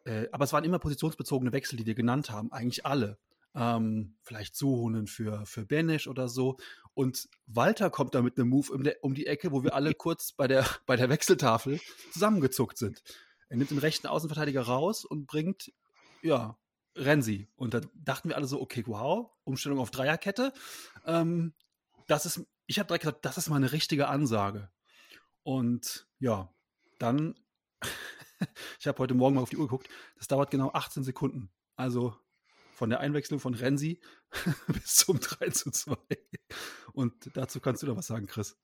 [0.05, 3.19] äh, aber es waren immer positionsbezogene Wechsel, die wir genannt haben, eigentlich alle.
[3.55, 6.57] Ähm, vielleicht Suhunen für, für Benesch oder so.
[6.95, 10.33] Und Walter kommt da mit einem Move um, um die Ecke, wo wir alle kurz
[10.33, 11.81] bei der, bei der Wechseltafel
[12.12, 13.03] zusammengezuckt sind.
[13.49, 15.73] Er nimmt den rechten Außenverteidiger raus und bringt,
[16.23, 16.57] ja,
[16.97, 17.49] Renzi.
[17.57, 20.53] Und da dachten wir alle so, okay, wow, Umstellung auf Dreierkette.
[21.07, 21.55] Ähm,
[22.07, 24.71] das ist, ich habe direkt gesagt, das ist mal eine richtige Ansage.
[25.43, 26.53] Und ja,
[26.99, 27.35] dann,
[28.79, 31.51] ich habe heute Morgen mal auf die Uhr geguckt, das dauert genau 18 Sekunden.
[31.77, 32.17] Also
[32.83, 34.01] von der Einwechslung von Renzi
[34.66, 35.97] bis zum 3 zu 2.
[36.92, 38.57] Und dazu kannst du da was sagen, Chris.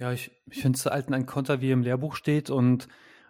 [0.00, 2.50] Ja, ich, ich finde es halt ein Konter, wie im Lehrbuch steht.
[2.50, 2.88] Und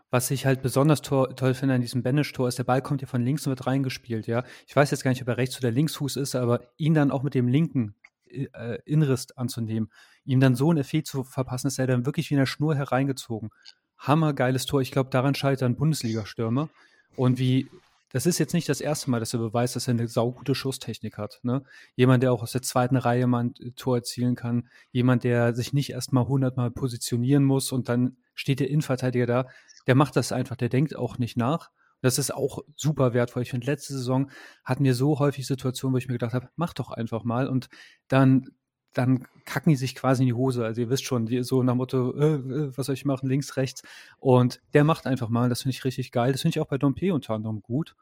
[0.08, 3.08] was ich halt besonders to toll finde an diesem Banish-Tor ist, der Ball kommt ja
[3.08, 4.42] von links und wird reingespielt, ja.
[4.66, 7.22] Ich weiß jetzt gar nicht, ob er rechts oder linksfuß ist, aber ihn dann auch
[7.22, 7.94] mit dem linken
[8.30, 9.90] äh, Inriss anzunehmen,
[10.24, 13.50] ihm dann so ein Effekt zu verpassen, ist er dann wirklich wie eine Schnur hereingezogen.
[13.98, 14.80] Hammergeiles Tor.
[14.80, 16.70] Ich glaube, daran scheitern Bundesliga-Stürmer.
[17.16, 17.68] Und wie,
[18.10, 21.18] das ist jetzt nicht das erste Mal, dass er beweist, dass er eine saugute Schusstechnik
[21.18, 21.40] hat.
[21.42, 21.62] Ne?
[21.96, 24.68] Jemand, der auch aus der zweiten Reihe mal ein Tor erzielen kann.
[24.92, 29.48] Jemand, der sich nicht erstmal hundertmal positionieren muss und dann steht der Innenverteidiger da.
[29.86, 31.70] Der macht das einfach, der denkt auch nicht nach.
[32.02, 33.42] Das ist auch super wertvoll.
[33.42, 34.30] Ich finde, letzte Saison
[34.64, 37.48] hatten wir so häufig Situationen, wo ich mir gedacht habe, mach doch einfach mal.
[37.48, 37.68] Und
[38.08, 38.50] dann,
[38.96, 40.64] dann kacken die sich quasi in die Hose.
[40.64, 43.28] Also ihr wisst schon, die, so nach dem Motto, äh, äh, was soll ich machen,
[43.28, 43.82] links, rechts.
[44.18, 45.48] Und der macht einfach mal.
[45.50, 46.32] Das finde ich richtig geil.
[46.32, 47.94] Das finde ich auch bei Dompe unter anderem gut.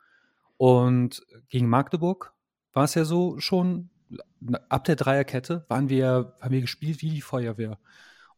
[0.57, 2.33] Und gegen Magdeburg
[2.73, 3.91] war es ja so schon,
[4.69, 7.79] ab der Dreierkette waren wir, haben wir gespielt wie die Feuerwehr.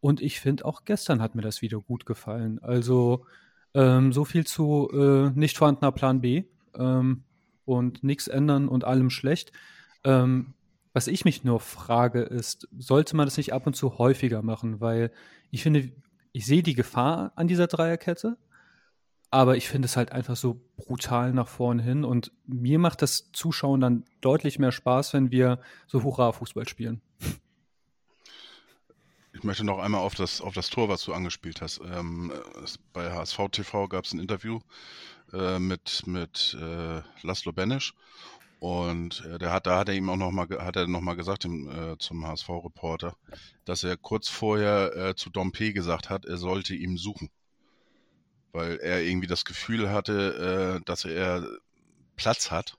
[0.01, 2.59] Und ich finde, auch gestern hat mir das wieder gut gefallen.
[2.61, 3.27] Also
[3.75, 7.25] ähm, so viel zu äh, nicht vorhandener Plan B ähm,
[7.67, 9.53] und nichts ändern und allem schlecht.
[10.05, 10.55] Ähm,
[10.97, 14.81] was ich mich nur frage, ist, sollte man das nicht ab und zu häufiger machen?
[14.81, 15.13] Weil
[15.51, 15.93] ich finde,
[16.33, 18.39] ich sehe die Gefahr an dieser Dreierkette,
[19.31, 23.31] aber ich finde es halt einfach so brutal nach vorne hin und mir macht das
[23.33, 27.03] Zuschauen dann deutlich mehr Spaß, wenn wir so Hurra-Fußball spielen.
[29.35, 31.79] Ich möchte noch einmal auf das, auf das Tor, was du angespielt hast.
[31.93, 32.33] Ähm,
[32.95, 34.61] bei HSV TV gab es ein Interview
[35.35, 37.93] äh, mit, mit äh, Laszlo Benesch
[38.59, 41.17] und äh, der hat, da hat er ihm auch noch mal, hat er noch mal
[41.17, 43.17] gesagt dem, äh, zum HSV-Reporter,
[43.65, 47.31] dass er kurz vorher äh, zu Dompe gesagt hat, er sollte ihn suchen,
[48.53, 51.47] weil er irgendwie das Gefühl hatte, äh, dass er
[52.17, 52.79] Platz hat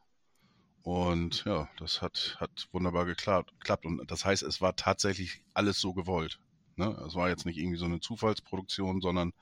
[0.87, 3.85] und ja, das hat, hat wunderbar geklappt, geklappt.
[3.85, 6.39] Und das heißt, es war tatsächlich alles so gewollt.
[6.77, 6.95] Ne?
[7.07, 9.33] Es war jetzt nicht irgendwie so eine Zufallsproduktion, sondern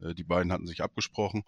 [0.00, 1.44] äh, die beiden hatten sich abgesprochen.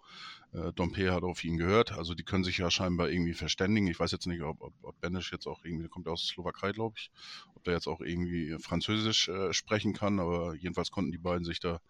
[0.53, 1.91] Äh, Dompe hat auf ihn gehört.
[1.91, 3.87] Also die können sich ja scheinbar irgendwie verständigen.
[3.87, 6.71] Ich weiß jetzt nicht, ob, ob, ob Benisch jetzt auch irgendwie, der kommt aus Slowakei,
[6.71, 7.11] glaube ich,
[7.53, 10.19] ob der jetzt auch irgendwie Französisch äh, sprechen kann.
[10.19, 11.81] Aber jedenfalls konnten die beiden sich da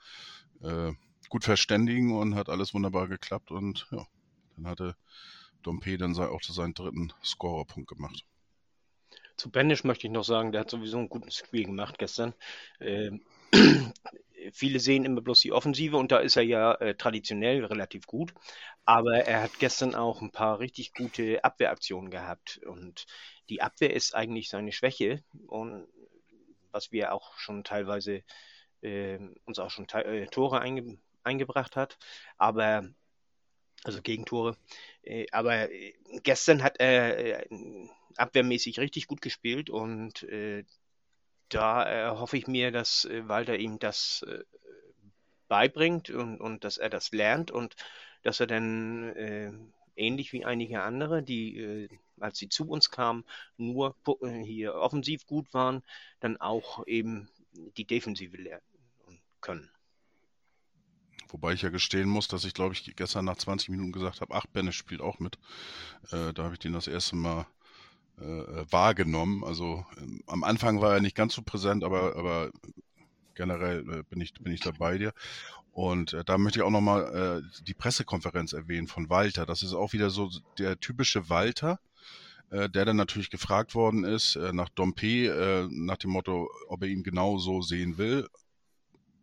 [0.61, 0.91] äh,
[1.29, 3.51] gut verständigen und hat alles wunderbar geklappt.
[3.51, 4.05] Und ja,
[4.55, 4.95] dann hatte
[5.61, 8.25] Dompe dann auch seinen dritten Scorerpunkt gemacht.
[9.37, 12.33] Zu Benisch möchte ich noch sagen, der hat sowieso ein gutes Spiel gemacht gestern.
[12.79, 13.21] Ähm,
[14.51, 18.33] viele sehen immer bloß die Offensive und da ist er ja äh, traditionell relativ gut.
[18.85, 22.59] Aber er hat gestern auch ein paar richtig gute Abwehraktionen gehabt.
[22.65, 23.05] Und
[23.49, 25.23] die Abwehr ist eigentlich seine Schwäche.
[25.47, 25.87] Und
[26.71, 28.23] was wir auch schon teilweise
[28.81, 31.97] äh, uns auch schon äh, Tore einge eingebracht hat.
[32.37, 32.87] Aber
[33.83, 34.57] also Gegentore.
[35.03, 37.47] Äh, aber äh, gestern hat er äh,
[38.17, 40.25] abwehrmäßig richtig gut gespielt und
[41.49, 44.43] da erhoffe ich mir, dass äh, Walter ihm das äh,
[45.47, 47.75] beibringt und, und dass er das lernt und
[48.23, 49.51] dass er dann äh,
[49.95, 51.89] ähnlich wie einige andere, die, äh,
[52.19, 53.23] als sie zu uns kamen,
[53.57, 55.83] nur äh, hier offensiv gut waren,
[56.19, 57.29] dann auch eben
[57.77, 58.61] die Defensive lernen
[59.41, 59.69] können.
[61.29, 64.33] Wobei ich ja gestehen muss, dass ich, glaube ich, gestern nach 20 Minuten gesagt habe,
[64.33, 65.37] ach, Bennett spielt auch mit.
[66.11, 67.45] Äh, da habe ich den das erste Mal äh,
[68.17, 69.43] wahrgenommen.
[69.43, 72.51] Also ähm, am Anfang war er nicht ganz so präsent, aber, aber
[73.35, 75.13] generell äh, bin, ich, bin ich da bei dir.
[75.71, 79.45] Und äh, da möchte ich auch nochmal äh, die Pressekonferenz erwähnen von Walter.
[79.45, 81.79] Das ist auch wieder so der typische Walter,
[82.49, 86.81] äh, der dann natürlich gefragt worden ist äh, nach Dompe, äh, nach dem Motto, ob
[86.81, 88.27] er ihn genau so sehen will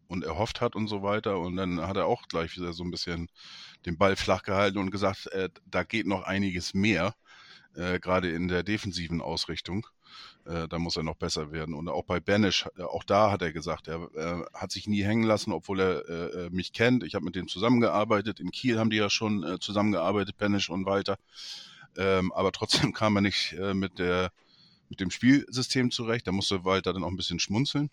[0.09, 1.38] und erhofft hat und so weiter.
[1.38, 3.30] Und dann hat er auch gleich wieder so ein bisschen
[3.86, 7.14] den Ball flach gehalten und gesagt, äh, da geht noch einiges mehr,
[7.75, 9.87] äh, gerade in der defensiven Ausrichtung.
[10.45, 11.75] Äh, da muss er noch besser werden.
[11.75, 15.03] Und auch bei Banish, äh, auch da hat er gesagt, er äh, hat sich nie
[15.03, 17.05] hängen lassen, obwohl er äh, mich kennt.
[17.05, 18.41] Ich habe mit dem zusammengearbeitet.
[18.41, 21.16] In Kiel haben die ja schon äh, zusammengearbeitet, Banish und Walter.
[21.97, 24.33] Ähm, aber trotzdem kam er nicht äh, mit, der,
[24.89, 26.27] mit dem Spielsystem zurecht.
[26.27, 27.91] Da musste Walter dann auch ein bisschen schmunzeln.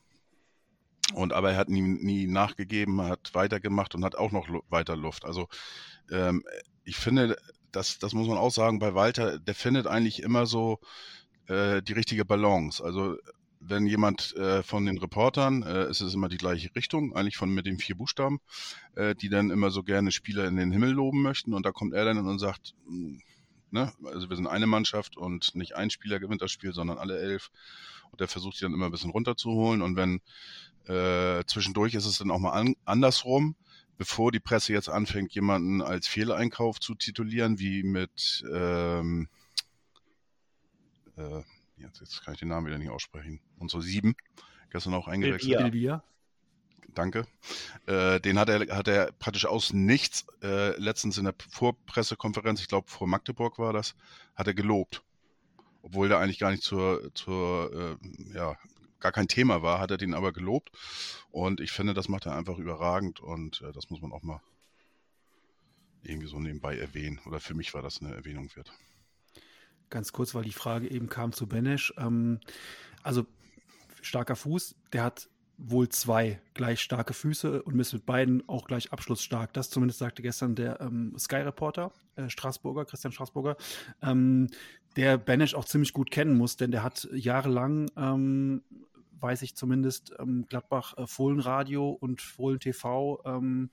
[1.13, 5.25] Und aber er hat nie, nie nachgegeben, hat weitergemacht und hat auch noch weiter Luft.
[5.25, 5.47] Also
[6.11, 6.43] ähm,
[6.83, 7.35] ich finde,
[7.71, 10.79] das, das muss man auch sagen, bei Walter, der findet eigentlich immer so
[11.47, 12.83] äh, die richtige Balance.
[12.83, 13.17] Also
[13.59, 17.53] wenn jemand äh, von den Reportern, äh, ist es immer die gleiche Richtung, eigentlich von
[17.53, 18.39] mit den vier Buchstaben,
[18.95, 21.53] äh, die dann immer so gerne Spieler in den Himmel loben möchten.
[21.53, 23.21] Und da kommt er dann und sagt, hm,
[23.71, 27.19] ne, also wir sind eine Mannschaft und nicht ein Spieler gewinnt das Spiel, sondern alle
[27.19, 27.51] elf.
[28.11, 29.81] Und der versucht sie dann immer ein bisschen runterzuholen.
[29.81, 30.21] Und wenn
[30.87, 33.55] äh, zwischendurch ist es dann auch mal an, andersrum,
[33.99, 39.27] bevor die Presse jetzt anfängt, jemanden als Fehleinkauf zu titulieren, wie mit, ähm,
[41.17, 41.41] äh,
[41.75, 44.15] jetzt, jetzt kann ich den Namen wieder nicht aussprechen, unsere sieben,
[44.69, 45.59] gestern auch eingewechselt.
[45.59, 46.01] Silvia.
[46.95, 47.27] Danke.
[47.87, 52.69] Äh, den hat er, hat er praktisch aus nichts äh, letztens in der Vorpressekonferenz, ich
[52.69, 53.95] glaube vor Magdeburg war das,
[54.33, 55.03] hat er gelobt.
[55.81, 58.57] Obwohl der eigentlich gar nicht zur, zur äh, ja,
[58.99, 60.71] gar kein Thema war, hat er den aber gelobt.
[61.31, 64.41] Und ich finde, das macht er einfach überragend und äh, das muss man auch mal
[66.03, 67.19] irgendwie so nebenbei erwähnen.
[67.25, 68.71] Oder für mich war das eine Erwähnung wert.
[69.89, 71.93] Ganz kurz, weil die Frage eben kam zu Benesch.
[71.97, 72.39] Ähm,
[73.03, 73.25] also
[74.01, 75.29] starker Fuß, der hat
[75.59, 79.53] wohl zwei gleich starke Füße und ist mit beiden auch gleich abschlussstark.
[79.53, 83.57] Das zumindest sagte gestern der ähm, Sky-Reporter, äh, Straßburger, Christian Straßburger,
[84.01, 84.47] ähm,
[84.95, 88.63] der Benesch auch ziemlich gut kennen muss, denn der hat jahrelang ähm,
[89.21, 93.69] weiß ich zumindest, ähm, Gladbach äh, Fohlenradio und Fohlen TV ähm,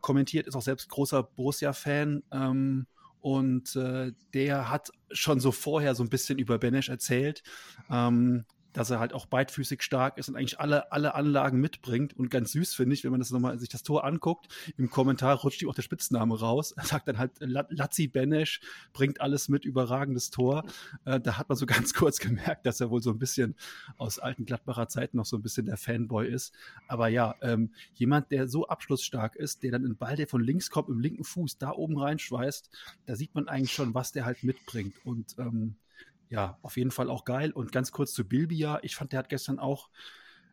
[0.00, 2.22] kommentiert, ist auch selbst großer Borussia-Fan.
[2.32, 2.86] Ähm,
[3.20, 7.42] und äh, der hat schon so vorher so ein bisschen über Benesch erzählt.
[7.90, 8.44] Ähm,
[8.76, 12.14] dass er halt auch beidfüßig stark ist und eigentlich alle, alle Anlagen mitbringt.
[12.14, 15.36] Und ganz süß finde ich, wenn man das nochmal sich das Tor anguckt, im Kommentar
[15.36, 16.72] rutscht ihm auch der Spitzname raus.
[16.72, 18.60] Er sagt dann halt, Lazzi Benesch
[18.92, 20.64] bringt alles mit, überragendes Tor.
[21.06, 23.54] Äh, da hat man so ganz kurz gemerkt, dass er wohl so ein bisschen
[23.96, 26.52] aus alten Gladbacher Zeiten noch so ein bisschen der Fanboy ist.
[26.86, 30.68] Aber ja, ähm, jemand, der so abschlussstark ist, der dann einen Ball, der von links
[30.68, 32.68] kommt, im linken Fuß da oben reinschweißt,
[33.06, 34.94] da sieht man eigentlich schon, was der halt mitbringt.
[35.04, 35.76] Und ähm,
[36.28, 37.52] ja, auf jeden Fall auch geil.
[37.52, 38.78] Und ganz kurz zu Bilbia.
[38.82, 39.90] Ich fand, der hat gestern auch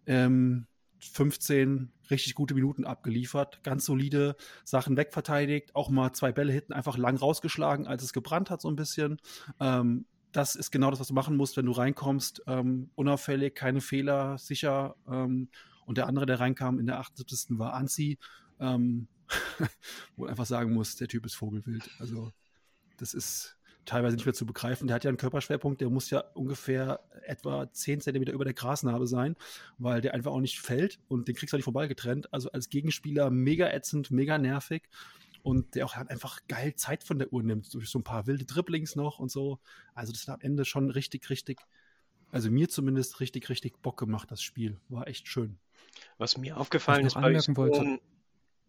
[0.06, 0.68] ähm,
[1.00, 3.64] 15 richtig gute Minuten abgeliefert.
[3.64, 5.76] Ganz solide Sachen wegverteidigt.
[5.76, 9.20] Auch mal zwei Bälle hinten einfach lang rausgeschlagen, als es gebrannt hat, so ein bisschen.
[9.60, 12.44] Ähm, das ist genau das, was du machen musst, wenn du reinkommst.
[12.48, 14.96] Ähm, unauffällig, keine Fehler, sicher.
[15.08, 15.50] Ähm,
[15.86, 17.60] und der andere, der reinkam in der 78.
[17.60, 18.18] war Anzi.
[18.60, 19.08] Ähm,
[20.16, 21.90] wo man einfach sagen muss, der Typ ist Vogelwild.
[22.00, 22.32] Also,
[22.98, 24.88] das ist teilweise nicht mehr zu begreifen.
[24.88, 29.08] Der hat ja einen Körperschwerpunkt, der muss ja ungefähr etwa 10 cm über der Grasnarbe
[29.08, 29.36] sein,
[29.78, 32.34] weil der einfach auch nicht fällt und den kriegst du auch nicht vom Ball getrennt.
[32.34, 34.84] Also als Gegenspieler mega ätzend, mega nervig
[35.44, 38.28] und der auch halt einfach geil Zeit von der Uhr nimmt, durch so ein paar
[38.28, 39.60] wilde Dribblings noch und so.
[39.94, 41.60] Also das hat am Ende schon richtig, richtig,
[42.32, 44.80] also mir zumindest richtig, richtig Bock gemacht, das Spiel.
[44.90, 45.60] War echt schön.
[46.18, 48.00] Was mir aufgefallen ist bei wollte.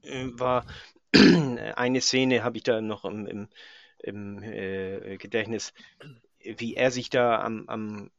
[0.03, 0.67] Äh, war
[1.77, 3.49] eine Szene, habe ich da noch im, im
[4.05, 5.73] im äh, Gedächtnis,
[6.41, 8.11] wie er sich da am, am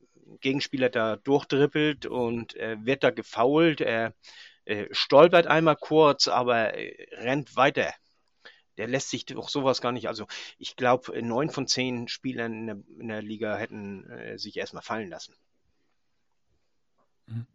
[0.42, 3.82] Gegenspieler da durchdribbelt und äh, wird da gefault.
[3.82, 4.14] Er
[4.66, 7.94] äh, stolpert einmal kurz, aber äh, rennt weiter.
[8.78, 10.08] Der lässt sich doch sowas gar nicht.
[10.08, 10.28] Also
[10.58, 14.84] ich glaube, neun von zehn Spielern in der, in der Liga hätten äh, sich erstmal
[14.84, 15.36] fallen lassen.
[17.28, 17.46] Mhm.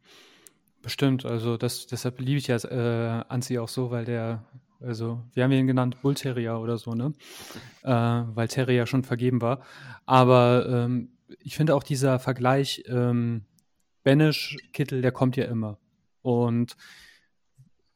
[0.82, 4.46] Bestimmt, also das, deshalb liebe ich ja äh, Anzi auch so, weil der
[4.80, 7.12] also, wir haben ihn genannt Bull Terrier oder so, ne?
[7.82, 9.60] Äh, weil Terrier schon vergeben war.
[10.06, 11.10] Aber ähm,
[11.40, 13.44] ich finde auch dieser Vergleich ähm,
[14.04, 15.78] Banish-Kittel, der kommt ja immer.
[16.22, 16.76] Und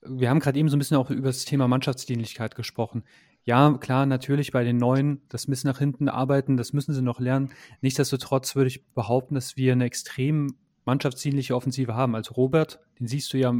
[0.02, 3.04] wir haben gerade eben so ein bisschen auch über das Thema Mannschaftsdienlichkeit gesprochen.
[3.44, 7.20] Ja, klar, natürlich bei den Neuen, das müssen nach hinten arbeiten, das müssen sie noch
[7.20, 7.52] lernen.
[7.82, 12.14] Nichtsdestotrotz würde ich behaupten, dass wir eine extrem mannschaftsdienliche Offensive haben.
[12.14, 13.54] Also Robert, den siehst du ja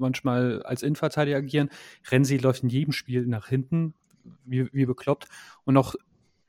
[0.00, 1.70] manchmal als Innenverteidiger agieren.
[2.10, 3.94] Renzi läuft in jedem Spiel nach hinten,
[4.44, 5.28] wie, wie bekloppt.
[5.64, 5.94] Und auch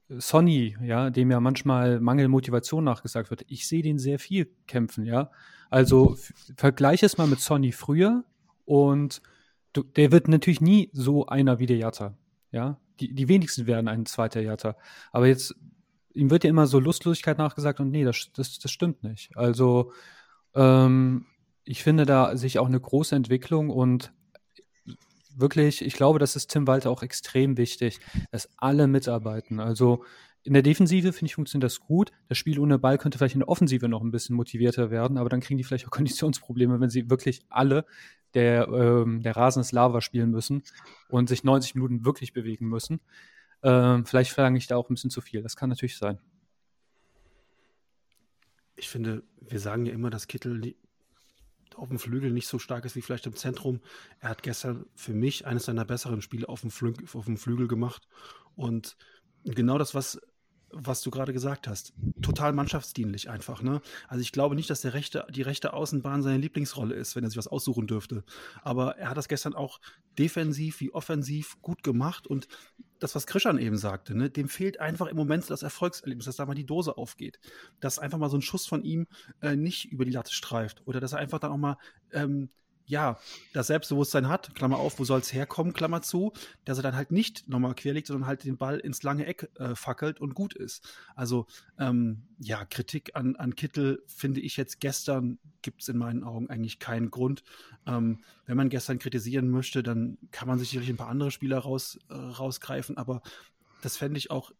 [0.09, 3.45] Sonny, ja, dem ja manchmal Mangelmotivation nachgesagt wird.
[3.47, 5.31] Ich sehe den sehr viel kämpfen, ja.
[5.69, 6.17] Also
[6.57, 8.25] vergleiche es mal mit Sonny früher
[8.65, 9.21] Und
[9.73, 12.17] du, der wird natürlich nie so einer wie der Jatta.
[12.51, 14.75] Ja, die, die wenigsten werden ein zweiter Jatta.
[15.11, 15.55] Aber jetzt,
[16.13, 19.35] ihm wird ja immer so Lustlosigkeit nachgesagt und nee, das, das, das stimmt nicht.
[19.37, 19.93] Also,
[20.55, 21.25] ähm,
[21.63, 24.13] ich finde da sich auch eine große Entwicklung und
[25.35, 27.99] wirklich, ich glaube, das ist Tim Walter auch extrem wichtig,
[28.31, 29.59] dass alle mitarbeiten.
[29.59, 30.03] Also
[30.43, 32.11] in der Defensive, finde ich, funktioniert das gut.
[32.27, 35.29] Das Spiel ohne Ball könnte vielleicht in der Offensive noch ein bisschen motivierter werden, aber
[35.29, 37.85] dann kriegen die vielleicht auch Konditionsprobleme, wenn sie wirklich alle
[38.33, 40.63] der, ähm, der Rasen ist Lava spielen müssen
[41.09, 43.01] und sich 90 Minuten wirklich bewegen müssen.
[43.63, 45.43] Ähm, vielleicht verlange ich da auch ein bisschen zu viel.
[45.43, 46.17] Das kann natürlich sein.
[48.75, 50.73] Ich finde, wir sagen ja immer, dass Kittel
[51.75, 53.81] auf dem Flügel nicht so stark ist wie vielleicht im Zentrum.
[54.19, 57.67] Er hat gestern für mich eines seiner besseren Spiele auf dem, Flü auf dem Flügel
[57.67, 58.07] gemacht.
[58.55, 58.97] Und
[59.43, 60.21] genau das, was
[60.73, 61.93] was du gerade gesagt hast.
[62.21, 63.61] Total mannschaftsdienlich einfach.
[63.61, 63.81] Ne?
[64.07, 67.29] Also ich glaube nicht, dass der rechte, die rechte Außenbahn seine Lieblingsrolle ist, wenn er
[67.29, 68.23] sich was aussuchen dürfte.
[68.63, 69.79] Aber er hat das gestern auch
[70.17, 72.47] defensiv wie offensiv gut gemacht und
[72.99, 76.45] das, was Krishan eben sagte, ne, dem fehlt einfach im Moment das Erfolgserlebnis, dass da
[76.45, 77.39] mal die Dose aufgeht.
[77.79, 79.07] Dass einfach mal so ein Schuss von ihm
[79.41, 81.77] äh, nicht über die Latte streift oder dass er einfach dann auch mal
[82.11, 82.49] ähm,
[82.91, 83.17] ja,
[83.53, 86.33] das Selbstbewusstsein hat, Klammer auf, wo soll es herkommen, Klammer zu,
[86.65, 89.75] dass er dann halt nicht nochmal querlegt, sondern halt den Ball ins lange Eck äh,
[89.75, 90.85] fackelt und gut ist.
[91.15, 91.47] Also,
[91.79, 96.49] ähm, ja, Kritik an, an Kittel finde ich jetzt gestern, gibt es in meinen Augen
[96.49, 97.43] eigentlich keinen Grund.
[97.87, 101.97] Ähm, wenn man gestern kritisieren möchte, dann kann man sicherlich ein paar andere Spieler raus,
[102.09, 103.21] äh, rausgreifen, aber
[103.81, 104.51] das fände ich auch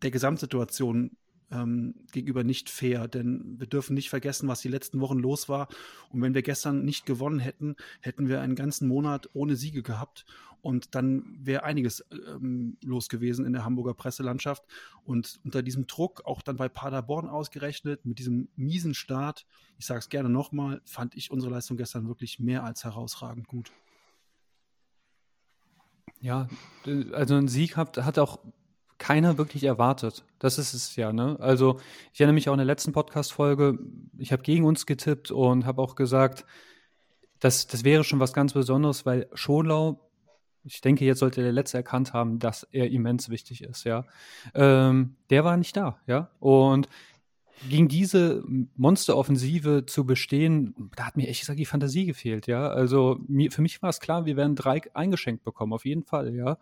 [0.00, 1.18] der Gesamtsituation
[1.52, 5.68] ähm, gegenüber nicht fair, denn wir dürfen nicht vergessen, was die letzten Wochen los war.
[6.10, 10.24] Und wenn wir gestern nicht gewonnen hätten, hätten wir einen ganzen Monat ohne Siege gehabt.
[10.62, 14.64] Und dann wäre einiges ähm, los gewesen in der Hamburger Presselandschaft.
[15.04, 19.44] Und unter diesem Druck, auch dann bei Paderborn ausgerechnet, mit diesem miesen Start,
[19.78, 23.72] ich sage es gerne nochmal, fand ich unsere Leistung gestern wirklich mehr als herausragend gut.
[26.20, 26.46] Ja,
[27.12, 28.38] also ein Sieg hat, hat auch
[29.02, 30.24] keiner wirklich erwartet.
[30.38, 31.36] Das ist es ja, ne?
[31.40, 31.80] Also,
[32.12, 33.76] ich erinnere mich auch in der letzten Podcast-Folge,
[34.16, 36.46] ich habe gegen uns getippt und habe auch gesagt,
[37.40, 40.08] das, das wäre schon was ganz Besonderes, weil Schonlau,
[40.62, 44.04] ich denke, jetzt sollte der Letzte erkannt haben, dass er immens wichtig ist, ja.
[44.54, 46.30] Ähm, der war nicht da, ja.
[46.38, 46.88] Und
[47.68, 48.44] gegen diese
[48.76, 52.68] Monsteroffensive zu bestehen, da hat mir echt gesagt die Fantasie gefehlt, ja.
[52.68, 56.32] Also mir, für mich war es klar, wir werden drei eingeschenkt bekommen, auf jeden Fall,
[56.36, 56.56] ja.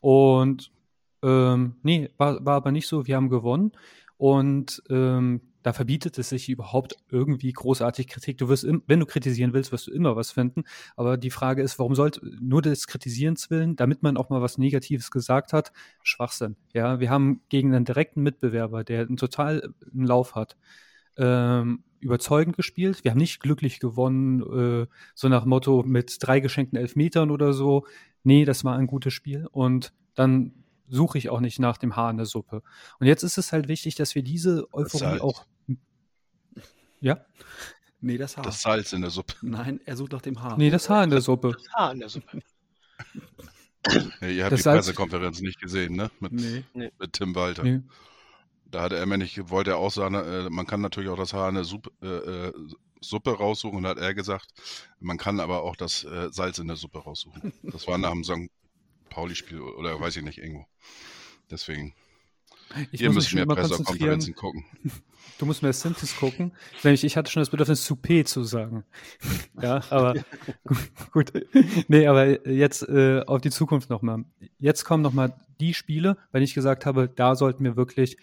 [0.00, 0.70] Und
[1.22, 3.06] ähm, nee, war, war aber nicht so.
[3.06, 3.72] Wir haben gewonnen.
[4.16, 8.38] Und ähm, da verbietet es sich überhaupt irgendwie großartig Kritik.
[8.38, 10.64] Du wirst, im, wenn du kritisieren willst, wirst du immer was finden.
[10.96, 14.58] Aber die Frage ist, warum sollte nur des Kritisierens willen, damit man auch mal was
[14.58, 16.56] Negatives gesagt hat, Schwachsinn.
[16.72, 20.56] Ja, wir haben gegen einen direkten Mitbewerber, der einen total einen Lauf hat,
[21.16, 23.04] ähm, überzeugend gespielt.
[23.04, 27.86] Wir haben nicht glücklich gewonnen, äh, so nach Motto mit drei geschenkten Elfmetern oder so.
[28.22, 29.46] Nee, das war ein gutes Spiel.
[29.50, 30.57] Und dann
[30.88, 32.62] suche ich auch nicht nach dem Haar in der Suppe.
[32.98, 35.46] Und jetzt ist es halt wichtig, dass wir diese Euphorie auch.
[37.00, 37.24] Ja?
[38.00, 38.44] Nee, das Haar.
[38.44, 39.34] Das Salz in der Suppe.
[39.42, 40.56] Nein, er sucht nach dem Haar.
[40.56, 41.52] Nee, das Haar in der Suppe.
[41.52, 42.40] Das Haar in der Suppe.
[44.20, 46.10] Ja, ihr habt Das die Salz- Pressekonferenz nicht gesehen, ne?
[46.20, 46.64] Mit, Nee.
[46.98, 47.62] mit Tim Walter.
[47.62, 47.80] Nee.
[48.66, 51.32] Da hatte er mir nicht, wollte er auch sagen, äh, man kann natürlich auch das
[51.32, 52.52] Haar in der Suppe, äh, äh,
[53.00, 54.48] Suppe raussuchen, und hat er gesagt,
[55.00, 57.52] man kann aber auch das äh, Salz in der Suppe raussuchen.
[57.62, 58.50] Das war nach dem St.
[59.08, 60.66] Pauli-Spiel oder weiß ich nicht, irgendwo.
[61.50, 61.94] Deswegen,
[62.92, 63.46] Ich ihr müsst mehr.
[63.46, 64.64] Pressekonferenzen gucken.
[65.38, 66.52] Du musst mehr Synthes gucken.
[66.82, 68.84] Nämlich, ich hatte schon das Bedürfnis, Souper zu sagen.
[69.62, 70.14] ja, aber
[70.64, 70.78] gut,
[71.12, 71.32] gut.
[71.88, 74.24] Nee, aber jetzt äh, auf die Zukunft nochmal.
[74.58, 78.16] Jetzt kommen nochmal die Spiele, weil ich gesagt habe, da sollten wir wirklich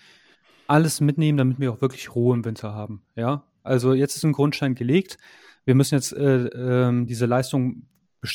[0.67, 3.03] alles mitnehmen, damit wir auch wirklich Ruhe im Winter haben.
[3.15, 5.17] Ja, also jetzt ist ein Grundstein gelegt.
[5.63, 7.87] Wir müssen jetzt äh, ähm, diese Leistung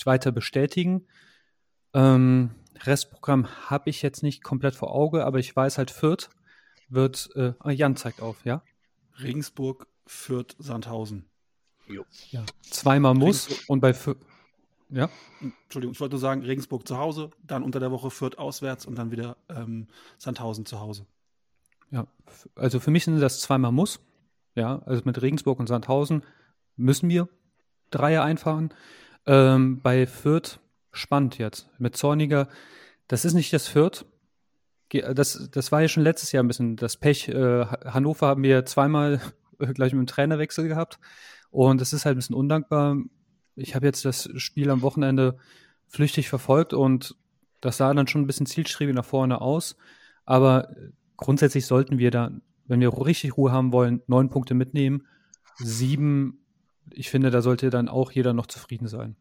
[0.04, 1.06] weiter bestätigen.
[1.94, 2.50] Ähm,
[2.82, 6.30] Restprogramm habe ich jetzt nicht komplett vor Auge, aber ich weiß halt, Fürth
[6.88, 8.62] wird, äh, ah, Jan zeigt auf, ja?
[9.18, 11.26] Regensburg, Fürth, Sandhausen.
[12.30, 12.44] Ja.
[12.62, 14.18] Zweimal muss und bei Fürth,
[14.88, 15.08] ja?
[15.40, 18.96] Entschuldigung, ich wollte nur sagen, Regensburg zu Hause, dann unter der Woche Fürth auswärts und
[18.96, 19.88] dann wieder ähm,
[20.18, 21.06] Sandhausen zu Hause.
[21.90, 22.06] Ja,
[22.54, 24.00] also für mich sind das zweimal muss.
[24.54, 26.22] Ja, also mit Regensburg und Sandhausen
[26.76, 27.28] müssen wir
[27.90, 28.72] Dreier einfahren.
[29.26, 30.60] Ähm, bei Fürth
[30.92, 31.68] spannend jetzt.
[31.78, 32.48] Mit Zorniger,
[33.08, 34.04] das ist nicht das Fürth.
[34.88, 37.28] Ge- Das, das war ja schon letztes Jahr ein bisschen das Pech.
[37.28, 39.20] Äh, Ha- Hannover haben wir zweimal
[39.58, 40.98] gleich mit dem Trainerwechsel gehabt.
[41.50, 42.96] Und das ist halt ein bisschen undankbar.
[43.56, 45.36] Ich habe jetzt das Spiel am Wochenende
[45.88, 47.16] flüchtig verfolgt und
[47.60, 49.76] das sah dann schon ein bisschen zielstrebig nach vorne aus.
[50.24, 50.74] Aber
[51.16, 52.30] grundsätzlich sollten wir da,
[52.66, 55.06] wenn wir richtig Ruhe haben wollen, neun Punkte mitnehmen.
[55.56, 56.44] Sieben,
[56.92, 59.16] ich finde, da sollte dann auch jeder noch zufrieden sein.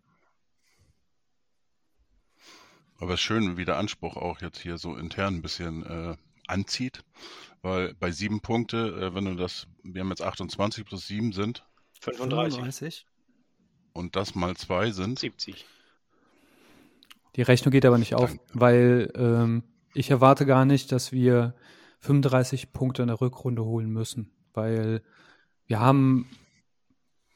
[3.00, 6.18] Aber es ist schön, wie der Anspruch auch jetzt hier so intern ein bisschen äh,
[6.48, 7.04] anzieht,
[7.62, 11.66] weil bei sieben Punkte, äh, wenn du das, wir haben jetzt 28 plus sieben sind
[12.02, 13.06] 35, 35.
[13.94, 15.66] und das mal zwei sind, 70.
[17.36, 18.44] Die Rechnung geht aber nicht auf, Danke.
[18.54, 21.56] weil ähm, ich erwarte gar nicht, dass wir
[22.00, 25.02] 35 Punkte in der Rückrunde holen müssen, weil
[25.68, 26.30] wir haben,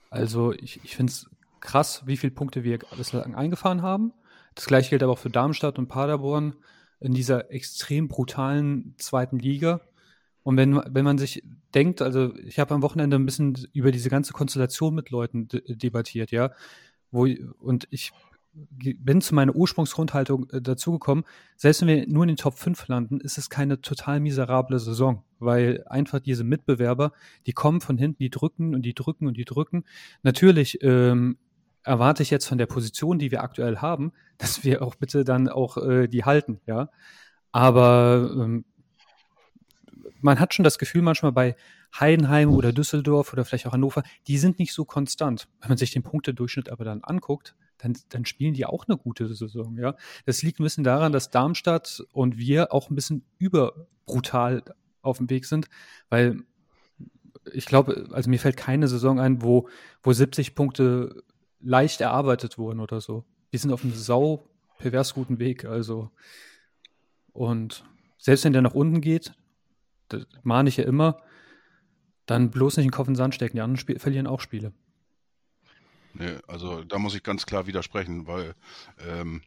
[0.10, 4.14] also ich, ich finde es krass, wie viele Punkte wir bislang eingefahren haben.
[4.56, 6.56] Das gleiche gilt aber auch für Darmstadt und Paderborn
[7.00, 9.82] in dieser extrem brutalen zweiten Liga.
[10.44, 11.44] Und wenn, wenn man sich
[11.74, 15.76] denkt, also ich habe am Wochenende ein bisschen über diese ganze Konstellation mit Leuten de
[15.76, 16.52] debattiert, ja,
[17.12, 17.28] wo
[17.60, 18.12] und ich
[18.54, 21.24] bin zu meiner Ursprungsgrundhaltung äh, dazugekommen,
[21.58, 25.24] selbst wenn wir nur in den Top 5 landen, ist es keine total miserable Saison,
[25.40, 27.14] weil einfach diese Mitbewerber,
[27.48, 29.86] die kommen von hinten, die drücken und die drücken und die drücken.
[30.22, 31.38] Natürlich ähm,
[31.84, 35.50] erwarte ich jetzt von der Position, die wir aktuell haben, dass wir auch bitte dann
[35.50, 36.90] auch äh, die halten, ja.
[37.52, 38.66] Aber ähm,
[40.22, 41.56] man hat schon das Gefühl manchmal bei
[42.00, 45.48] Heidenheim oder Düsseldorf oder vielleicht auch Hannover, die sind nicht so konstant.
[45.62, 49.28] Wenn man sich den Punktedurchschnitt aber dann anguckt, dann, dann spielen die auch eine gute
[49.28, 49.96] Saison, ja.
[50.26, 54.64] Das liegt ein bisschen daran, dass Darmstadt und wir auch ein bisschen überbrutal
[55.02, 55.68] auf dem Weg sind,
[56.10, 56.40] weil
[57.52, 59.68] ich glaube, also mir fällt keine Saison ein, wo,
[60.02, 61.24] wo 70 Punkte
[61.64, 63.26] leicht erarbeitet wurden oder so.
[63.50, 64.48] Wir sind auf einem sau
[64.78, 66.12] pervers guten Weg, also.
[67.32, 67.84] Und
[68.18, 69.34] selbst wenn der nach unten geht,
[70.10, 71.22] das mahne ich ja immer,
[72.26, 73.58] dann bloß nicht den Kopf in den Sand stecken.
[73.58, 74.74] Die anderen Spiel verlieren auch Spiele.
[76.14, 78.54] Nee, also da muss ich ganz klar widersprechen, weil
[79.00, 79.42] ähm,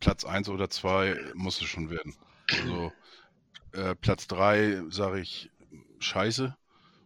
[0.00, 2.14] Platz 1 oder 2 muss es schon werden.
[2.50, 2.92] Also
[3.72, 5.50] äh, Platz 3 sage ich
[5.98, 6.56] scheiße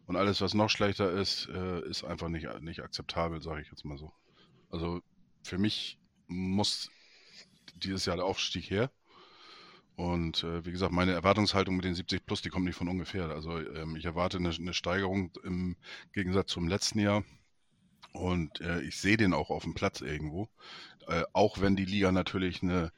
[0.07, 3.85] und alles, was noch schlechter ist, äh, ist einfach nicht, nicht akzeptabel, sage ich jetzt
[3.85, 4.13] mal so.
[4.71, 5.01] Also
[5.43, 6.91] für mich muss
[7.77, 8.91] dieses Jahr der Aufstieg her.
[9.97, 13.29] Und äh, wie gesagt, meine Erwartungshaltung mit den 70 Plus, die kommt nicht von ungefähr.
[13.31, 15.77] Also ähm, ich erwarte eine, eine Steigerung im
[16.13, 17.23] Gegensatz zum letzten Jahr.
[18.13, 20.49] Und äh, ich sehe den auch auf dem Platz irgendwo.
[21.07, 22.93] Äh, auch wenn die Liga natürlich eine,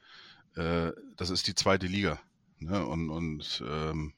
[0.57, 2.19] äh, das ist die zweite Liga.
[2.59, 2.85] Ne?
[2.87, 4.15] Und, und ähm,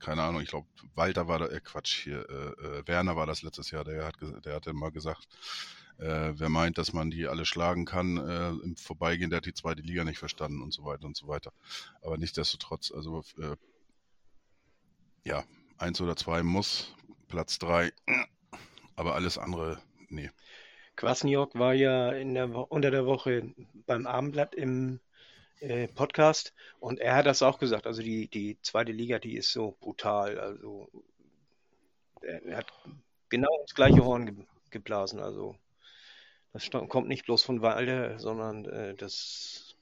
[0.00, 3.42] keine Ahnung, ich glaube, Walter war da, äh, Quatsch, hier, äh, äh, Werner war das
[3.42, 5.28] letztes Jahr, der hat, der hat dann mal gesagt,
[5.98, 9.54] äh, wer meint, dass man die alle schlagen kann äh, im Vorbeigehen, der hat die
[9.54, 11.52] zweite Liga nicht verstanden und so weiter und so weiter.
[12.02, 13.56] Aber nichtsdestotrotz, also äh,
[15.24, 15.44] ja,
[15.76, 16.94] eins oder zwei muss,
[17.28, 17.92] Platz drei,
[18.96, 20.30] aber alles andere, nee.
[20.96, 23.54] Kwasniok war ja in der unter der Woche
[23.86, 25.00] beim Abendblatt im
[25.60, 27.86] äh, Podcast und er hat das auch gesagt.
[27.86, 30.38] Also die, die zweite Liga, die ist so brutal.
[30.38, 30.88] Also
[32.22, 32.72] er, er hat
[33.28, 34.34] genau ins gleiche Horn ge
[34.70, 35.18] geblasen.
[35.20, 35.56] Also
[36.52, 39.76] das kommt nicht bloß von Walde, sondern äh, das,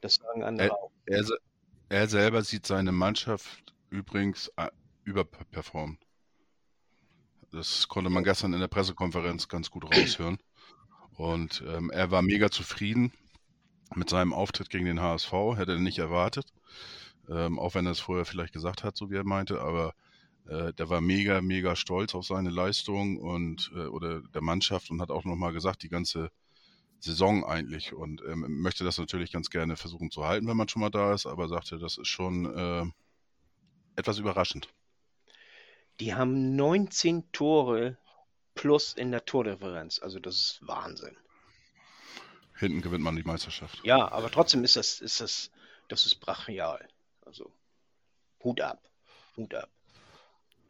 [0.00, 0.90] das sagen andere Er, auch.
[1.06, 1.24] er,
[1.88, 4.70] er selber sieht seine Mannschaft übrigens äh,
[5.04, 5.98] überperformen.
[7.52, 10.38] Das konnte man gestern in der Pressekonferenz ganz gut raushören.
[11.16, 13.12] Und ähm, er war mega zufrieden
[13.96, 16.46] mit seinem Auftritt gegen den HSV, hätte er nicht erwartet.
[17.28, 19.94] Ähm, auch wenn er es vorher vielleicht gesagt hat, so wie er meinte, aber
[20.48, 25.00] äh, der war mega, mega stolz auf seine Leistung und äh, oder der Mannschaft und
[25.00, 26.30] hat auch nochmal gesagt, die ganze
[26.98, 30.80] Saison eigentlich und ähm, möchte das natürlich ganz gerne versuchen zu halten, wenn man schon
[30.80, 32.84] mal da ist, aber sagte, das ist schon äh,
[33.96, 34.68] etwas überraschend.
[36.00, 37.98] Die haben 19 Tore
[38.54, 40.00] plus in der Tordifferenz.
[40.00, 41.16] Also das ist Wahnsinn.
[42.62, 43.80] Hinten gewinnt man die Meisterschaft.
[43.82, 45.50] Ja, aber trotzdem ist das, ist das,
[45.88, 46.88] das ist brachial.
[47.26, 47.52] Also
[48.44, 48.88] Hut ab.
[49.36, 49.68] Hut ab.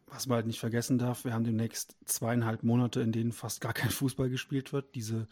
[0.06, 3.74] Was man halt nicht vergessen darf, wir haben demnächst zweieinhalb Monate, in denen fast gar
[3.74, 4.94] kein Fußball gespielt wird.
[4.94, 5.28] Diese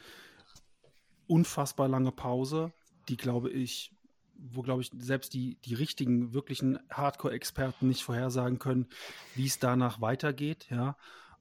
[1.27, 2.73] unfassbar lange Pause,
[3.09, 3.93] die glaube ich,
[4.35, 8.87] wo glaube ich selbst die, die richtigen, wirklichen Hardcore-Experten nicht vorhersagen können,
[9.35, 10.67] wie es danach weitergeht.
[10.71, 10.97] Ja,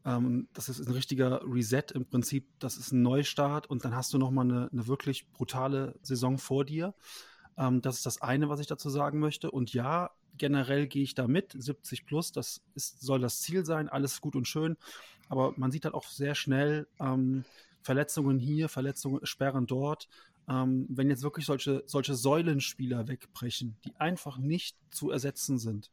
[0.05, 2.47] ähm, das ist ein richtiger Reset im Prinzip.
[2.59, 6.65] Das ist ein Neustart und dann hast du nochmal eine, eine wirklich brutale Saison vor
[6.65, 6.93] dir.
[7.57, 9.51] Ähm, das ist das eine, was ich dazu sagen möchte.
[9.51, 11.53] Und ja, generell gehe ich da mit.
[11.57, 13.89] 70 plus, das ist, soll das Ziel sein.
[13.89, 14.77] Alles gut und schön.
[15.27, 17.43] Aber man sieht halt auch sehr schnell ähm,
[17.81, 20.07] Verletzungen hier, Verletzungen, Sperren dort.
[20.47, 25.91] Ähm, wenn jetzt wirklich solche, solche Säulenspieler wegbrechen, die einfach nicht zu ersetzen sind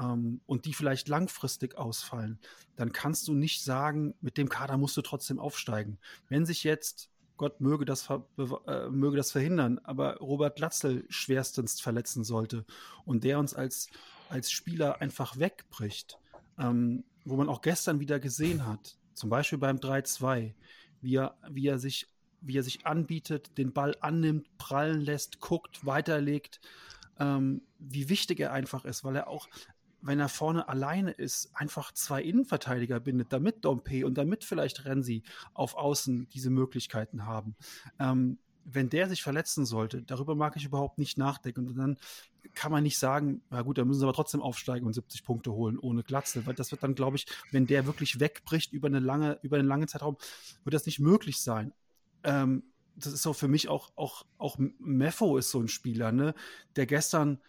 [0.00, 2.38] ähm, und die vielleicht langfristig ausfallen,
[2.76, 5.98] dann kannst du nicht sagen, mit dem Kader musst du trotzdem aufsteigen.
[6.28, 12.22] Wenn sich jetzt Gott möge das, äh, möge das verhindern, aber Robert Latzel schwerstens verletzen
[12.24, 12.64] sollte
[13.04, 13.88] und der uns als,
[14.28, 16.18] als Spieler einfach wegbricht,
[16.58, 20.54] ähm, wo man auch gestern wieder gesehen hat, zum Beispiel beim 3-2,
[21.00, 22.06] wie er, wie er sich
[22.42, 26.60] wie er sich anbietet, den Ball annimmt, prallen lässt, guckt, weiterlegt,
[27.18, 29.48] ähm, wie wichtig er einfach ist, weil er auch,
[30.02, 35.22] wenn er vorne alleine ist, einfach zwei Innenverteidiger bindet, damit Dompe und damit vielleicht Renzi
[35.54, 37.54] auf Außen diese Möglichkeiten haben.
[37.98, 41.68] Ähm, wenn der sich verletzen sollte, darüber mag ich überhaupt nicht nachdenken.
[41.68, 41.98] Und dann
[42.54, 45.52] kann man nicht sagen, na gut, da müssen sie aber trotzdem aufsteigen und 70 Punkte
[45.52, 49.00] holen ohne Glatzel, weil das wird dann, glaube ich, wenn der wirklich wegbricht über eine
[49.00, 50.16] lange, über einen langen Zeitraum,
[50.64, 51.72] wird das nicht möglich sein.
[52.24, 56.34] Ähm, das ist so für mich auch, auch, auch Meffo ist so ein Spieler, ne,
[56.76, 57.40] der gestern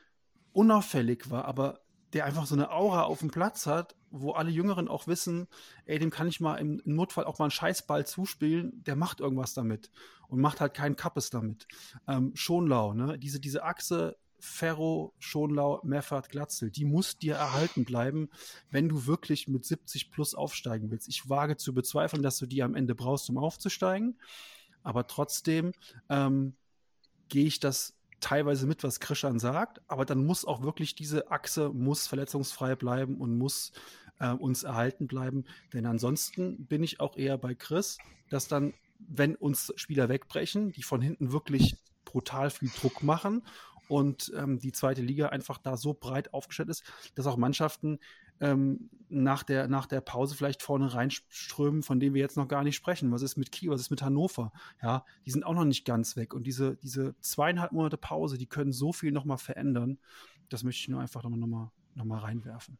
[0.54, 1.82] unauffällig war, aber
[2.14, 5.47] der einfach so eine Aura auf dem Platz hat, wo alle Jüngeren auch wissen,
[5.86, 9.53] ey, dem kann ich mal im, Notfall auch mal einen Scheißball zuspielen, der macht irgendwas
[9.53, 9.89] damit
[10.28, 11.68] und macht halt keinen Kappes damit.
[12.07, 13.18] Ähm, Schonlau, ne?
[13.18, 18.30] Diese, diese Achse Ferro, Schonlau, Meffert, Glatzel, die muss dir erhalten bleiben,
[18.70, 21.07] wenn du wirklich mit 70 plus aufsteigen willst.
[21.07, 24.20] Ich wage zu bezweifeln, dass du die am Ende brauchst, um aufzusteigen.
[24.84, 25.72] Aber trotzdem
[26.09, 26.57] ähm,
[27.30, 31.69] gehe ich das teilweise mit, was Krishan sagt, aber dann muss auch wirklich diese Achse
[31.69, 33.74] muss verletzungsfrei bleiben und muss
[34.19, 35.43] äh, uns erhalten bleiben.
[35.74, 37.97] Denn ansonsten bin ich auch eher bei Chris,
[38.30, 43.43] dass dann, wenn uns Spieler wegbrechen, die von hinten wirklich brutal viel Druck machen
[43.89, 46.84] und ähm, die zweite Liga einfach da so breit aufgestellt ist,
[47.15, 47.99] dass auch Mannschaften
[48.39, 52.63] ähm, nach, der, nach der Pause vielleicht vorne reinströmen, von denen wir jetzt noch gar
[52.63, 53.11] nicht sprechen.
[53.11, 54.51] Was ist mit Kiel, was ist mit Hannover?
[54.81, 56.34] Ja, die sind auch noch nicht ganz weg.
[56.34, 59.99] Und diese, diese zweieinhalb Monate Pause, die können so viel nochmal verändern.
[60.49, 62.77] Das möchte ich nur einfach nochmal noch mal, noch mal reinwerfen.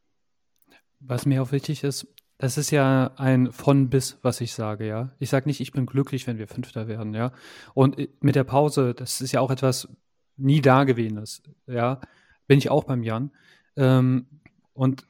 [1.00, 5.12] Was mir auch wichtig ist, das ist ja ein von bis, was ich sage, ja.
[5.18, 7.32] Ich sage nicht, ich bin glücklich, wenn wir Fünfter werden, ja.
[7.74, 9.88] Und äh, mit der Pause, das ist ja auch etwas
[10.36, 12.00] nie Dagewesenes, ja.
[12.46, 13.30] Bin ich auch beim Jan.
[13.76, 14.26] Ähm,
[14.72, 15.06] und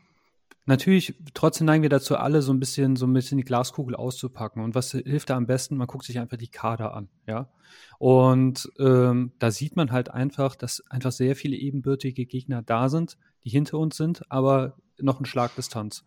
[0.67, 4.63] natürlich, trotzdem neigen wir dazu, alle so ein bisschen, so ein bisschen die Glaskugel auszupacken.
[4.63, 5.77] Und was hilft da am besten?
[5.77, 7.51] Man guckt sich einfach die Kader an, ja.
[7.99, 13.19] Und ähm, da sieht man halt einfach, dass einfach sehr viele ebenbürtige Gegner da sind,
[13.45, 16.05] die hinter uns sind, aber noch ein Schlagdistanz.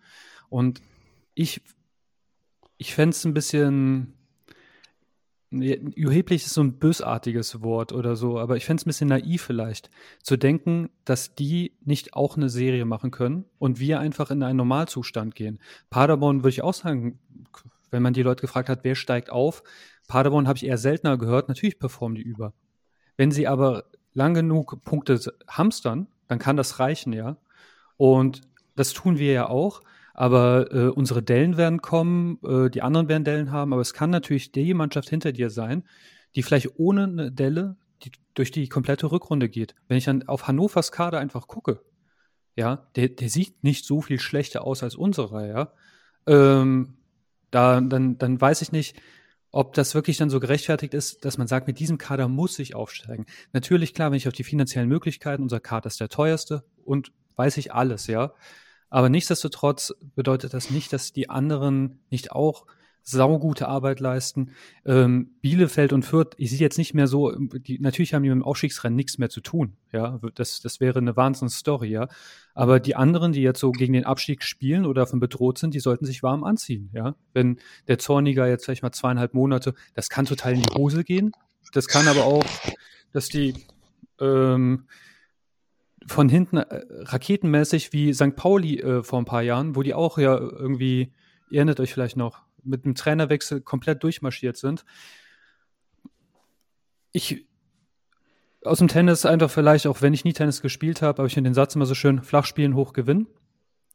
[0.50, 0.82] Und
[1.34, 1.62] ich,
[2.78, 4.17] ich fände es ein bisschen,
[5.50, 9.42] überheblich ist so ein bösartiges Wort oder so, aber ich fände es ein bisschen naiv
[9.42, 9.90] vielleicht,
[10.22, 14.58] zu denken, dass die nicht auch eine Serie machen können und wir einfach in einen
[14.58, 15.60] Normalzustand gehen.
[15.90, 17.20] Paderborn würde ich auch sagen,
[17.92, 19.64] wenn man die Leute gefragt hat, wer steigt auf,
[20.08, 22.54] Paderborn habe ich eher seltener gehört, natürlich performen die über.
[23.16, 27.38] Wenn sie aber lang genug Punkte hamstern, dann kann das reichen, ja.
[27.96, 28.42] Und
[28.76, 29.82] das tun wir ja auch.
[30.18, 34.10] Aber äh, unsere Dellen werden kommen, äh, die anderen werden Dellen haben, aber es kann
[34.10, 35.84] natürlich die Mannschaft hinter dir sein,
[36.36, 39.76] die vielleicht ohne eine Delle die, durch die komplette Rückrunde geht.
[39.88, 41.82] Wenn ich dann auf Hannovers Kader einfach gucke,
[42.56, 45.74] ja, der, der sieht nicht so viel schlechter aus als unsere, ja.
[46.26, 46.98] Ähm,
[47.52, 49.00] da, dann, dann weiß ich nicht,
[49.52, 52.74] ob das wirklich dann so gerechtfertigt ist, dass man sagt, mit diesem Kader muss ich
[52.74, 53.28] aufsteigen.
[53.54, 57.58] Natürlich, klar, wenn ich auf die finanziellen Möglichkeiten, unser Kader ist der teuerste und weiß
[57.58, 58.34] ich alles, ja.
[58.90, 62.66] Aber nichtsdestotrotz bedeutet das nicht, dass die anderen nicht auch
[63.08, 64.52] saugute Arbeit leisten.
[64.86, 68.36] Ähm, Bielefeld und Fürth, ich sehe jetzt nicht mehr so, die, natürlich haben die mit
[68.36, 69.78] dem Aufstiegsrennen nichts mehr zu tun.
[69.94, 72.10] Ja, das, das wäre eine Wahnsinns-Story, ja.
[72.54, 75.80] Aber die anderen, die jetzt so gegen den Abstieg spielen oder davon bedroht sind, die
[75.80, 77.16] sollten sich warm anziehen, ja.
[77.34, 81.32] Wenn der Zorniger jetzt vielleicht mal zweieinhalb Monate, das kann total in die Hose gehen.
[81.72, 82.46] Das kann aber auch,
[83.14, 83.54] dass die,
[84.20, 84.84] ähm,
[86.08, 88.36] von hinten äh, raketenmäßig wie St.
[88.36, 91.14] Pauli äh, vor ein paar Jahren, wo die auch ja irgendwie,
[91.50, 94.86] ihr erinnert euch vielleicht noch, mit dem Trainerwechsel komplett durchmarschiert sind.
[97.12, 97.46] Ich
[98.64, 101.50] aus dem Tennis einfach vielleicht, auch wenn ich nie Tennis gespielt habe, aber ich finde
[101.50, 103.28] den Satz immer so schön, flach spielen, hoch gewinnen.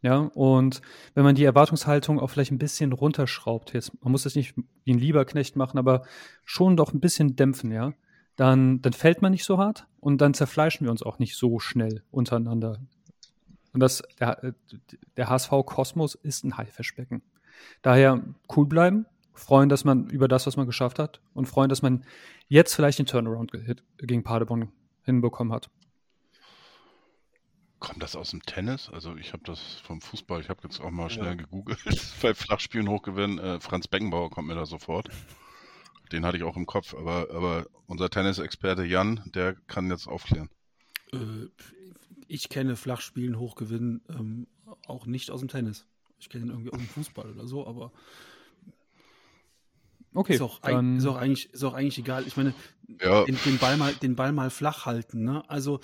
[0.00, 0.82] Ja, und
[1.14, 4.54] wenn man die Erwartungshaltung auch vielleicht ein bisschen runterschraubt, jetzt, man muss das nicht
[4.84, 6.02] wie ein Lieberknecht machen, aber
[6.44, 7.92] schon doch ein bisschen dämpfen, ja,
[8.36, 11.58] dann, dann fällt man nicht so hart und dann zerfleischen wir uns auch nicht so
[11.58, 12.78] schnell untereinander.
[13.72, 14.54] Und das, der,
[15.16, 17.22] der HSV-Kosmos ist ein Haifischbecken.
[17.82, 18.22] Daher
[18.54, 22.04] cool bleiben, freuen, dass man über das, was man geschafft hat und freuen, dass man
[22.48, 23.52] jetzt vielleicht den Turnaround
[23.98, 24.72] gegen Paderborn
[25.04, 25.70] hinbekommen hat.
[27.78, 28.90] Kommt das aus dem Tennis?
[28.92, 31.34] Also ich habe das vom Fußball, ich habe jetzt auch mal schnell ja.
[31.34, 31.80] gegoogelt,
[32.22, 33.38] bei Flachspielen hochgewinnen.
[33.38, 35.08] Äh, Franz Beckenbauer kommt mir da sofort
[36.12, 40.48] den hatte ich auch im Kopf, aber, aber unser Tennisexperte Jan, der kann jetzt aufklären.
[41.12, 41.48] Äh,
[42.28, 44.46] ich kenne Flachspielen, Hochgewinnen ähm,
[44.86, 45.86] auch nicht aus dem Tennis.
[46.18, 47.92] Ich kenne ihn irgendwie aus dem Fußball oder so, aber
[50.14, 52.26] Okay, ist auch, ein, ist auch, eigentlich, ist auch eigentlich egal.
[52.26, 52.52] Ich meine,
[53.00, 53.24] ja.
[53.24, 55.24] den, den, Ball mal, den Ball mal flach halten.
[55.24, 55.48] Ne?
[55.48, 55.80] Also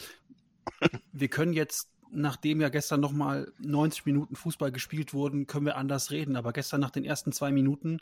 [1.13, 6.11] wir können jetzt, nachdem ja gestern nochmal 90 Minuten Fußball gespielt wurden, können wir anders
[6.11, 6.37] reden.
[6.37, 8.01] Aber gestern nach den ersten zwei Minuten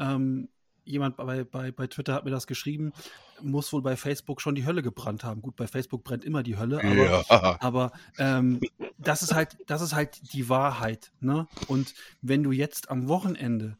[0.00, 0.48] ähm,
[0.88, 2.92] jemand bei, bei, bei Twitter hat mir das geschrieben,
[3.40, 5.42] muss wohl bei Facebook schon die Hölle gebrannt haben.
[5.42, 7.56] Gut, bei Facebook brennt immer die Hölle, aber, Ja.
[7.60, 8.60] aber ähm,
[8.98, 11.12] das ist halt, das ist halt die Wahrheit.
[11.20, 11.46] Ne?
[11.68, 13.76] Und wenn du jetzt am Wochenende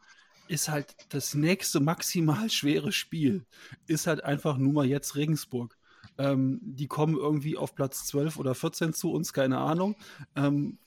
[0.46, 3.44] ist halt das nächste maximal schwere Spiel,
[3.86, 5.76] ist halt einfach nur mal jetzt Regensburg.
[6.16, 9.94] Ähm, die kommen irgendwie auf Platz 12 oder 14 zu uns, keine Ahnung.
[10.36, 10.78] Ähm,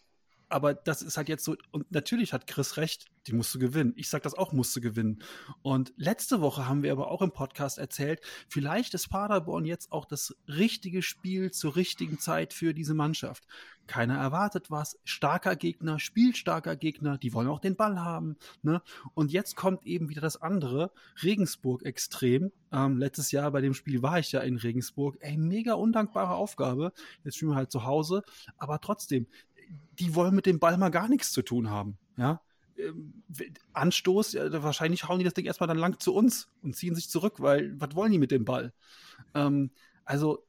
[0.51, 3.93] aber das ist halt jetzt so, und natürlich hat Chris recht, die musst du gewinnen.
[3.95, 5.23] Ich sag das auch, musst du gewinnen.
[5.61, 10.05] Und letzte Woche haben wir aber auch im Podcast erzählt, vielleicht ist Paderborn jetzt auch
[10.05, 13.45] das richtige Spiel zur richtigen Zeit für diese Mannschaft.
[13.87, 14.97] Keiner erwartet was.
[15.03, 18.37] Starker Gegner, spielstarker Gegner, die wollen auch den Ball haben.
[18.61, 18.81] Ne?
[19.13, 20.91] Und jetzt kommt eben wieder das andere,
[21.21, 22.51] Regensburg extrem.
[22.71, 25.17] Ähm, letztes Jahr bei dem Spiel war ich ja in Regensburg.
[25.19, 26.93] Ey, mega undankbare Aufgabe.
[27.23, 28.23] Jetzt spielen wir halt zu Hause,
[28.57, 29.27] aber trotzdem,
[29.99, 31.97] die wollen mit dem Ball mal gar nichts zu tun haben.
[32.17, 32.41] Ja.
[32.77, 33.23] Ähm,
[33.73, 37.35] Anstoß, wahrscheinlich hauen die das Ding erstmal dann lang zu uns und ziehen sich zurück,
[37.39, 38.73] weil was wollen die mit dem Ball?
[39.33, 39.71] Ähm,
[40.05, 40.45] also,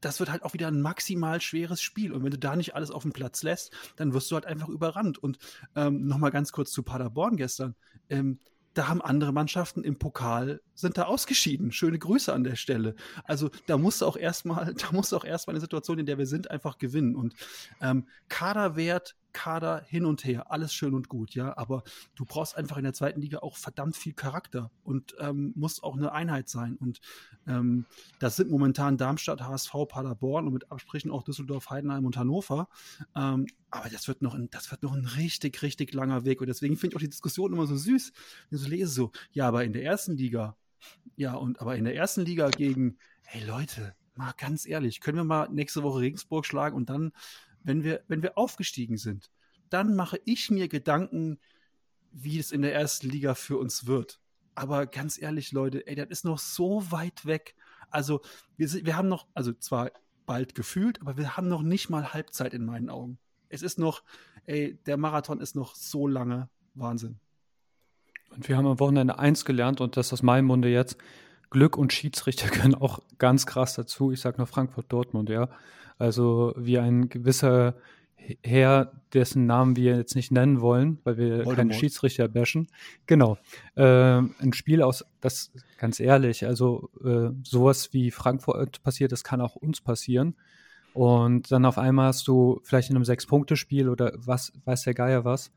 [0.00, 2.12] das wird halt auch wieder ein maximal schweres Spiel.
[2.12, 4.68] Und wenn du da nicht alles auf den Platz lässt, dann wirst du halt einfach
[4.68, 5.18] überrannt.
[5.18, 5.38] Und
[5.76, 7.74] ähm, nochmal ganz kurz zu Paderborn gestern.
[8.08, 8.38] Ähm,
[8.74, 11.72] da haben andere Mannschaften im Pokal sind da ausgeschieden.
[11.72, 12.94] Schöne Grüße an der Stelle.
[13.24, 16.50] Also da muss auch erstmal, da muss auch erstmal eine Situation, in der wir sind,
[16.50, 17.16] einfach gewinnen.
[17.16, 17.34] Und
[17.80, 21.56] ähm, Kaderwert, Kader hin und her, alles schön und gut, ja.
[21.56, 21.82] Aber
[22.14, 25.96] du brauchst einfach in der zweiten Liga auch verdammt viel Charakter und ähm, musst auch
[25.96, 26.76] eine Einheit sein.
[26.76, 27.00] Und
[27.46, 27.86] ähm,
[28.18, 32.68] das sind momentan Darmstadt, HSV, Paderborn und mit Absprechen auch Düsseldorf, Heidenheim und Hannover.
[33.14, 36.40] Ähm, aber das wird noch ein, das wird noch ein richtig, richtig langer Weg.
[36.40, 38.12] Und deswegen finde ich auch die Diskussion immer so süß.
[38.48, 40.56] Wenn ich so lese, so, ja, aber in der ersten Liga,
[41.16, 45.24] ja, und aber in der ersten Liga gegen, hey Leute, mal ganz ehrlich, können wir
[45.24, 47.12] mal nächste Woche Regensburg schlagen und dann,
[47.62, 49.30] wenn wir, wenn wir aufgestiegen sind,
[49.68, 51.38] dann mache ich mir Gedanken,
[52.12, 54.20] wie es in der ersten Liga für uns wird.
[54.54, 57.54] Aber ganz ehrlich, Leute, ey, das ist noch so weit weg.
[57.90, 58.20] Also,
[58.56, 59.92] wir, wir haben noch, also zwar
[60.26, 63.18] bald gefühlt, aber wir haben noch nicht mal Halbzeit in meinen Augen.
[63.48, 64.02] Es ist noch,
[64.44, 66.48] ey, der Marathon ist noch so lange.
[66.74, 67.18] Wahnsinn.
[68.30, 70.96] Und wir haben am Wochenende eins gelernt und das ist aus meinem Munde jetzt.
[71.50, 74.12] Glück und Schiedsrichter können auch ganz krass dazu.
[74.12, 75.48] Ich sage nur Frankfurt-Dortmund, ja.
[76.00, 77.74] Also wie ein gewisser
[78.42, 81.56] Herr, dessen Namen wir jetzt nicht nennen wollen, weil wir Voldemort.
[81.56, 82.68] keine Schiedsrichter bashen.
[83.06, 83.38] Genau.
[83.76, 89.40] Ähm, ein Spiel aus, das ganz ehrlich, also äh, sowas wie Frankfurt passiert, das kann
[89.40, 90.36] auch uns passieren.
[90.92, 95.24] Und dann auf einmal hast du vielleicht in einem Sechs-Punkte-Spiel oder was, weiß der Geier
[95.24, 95.52] was.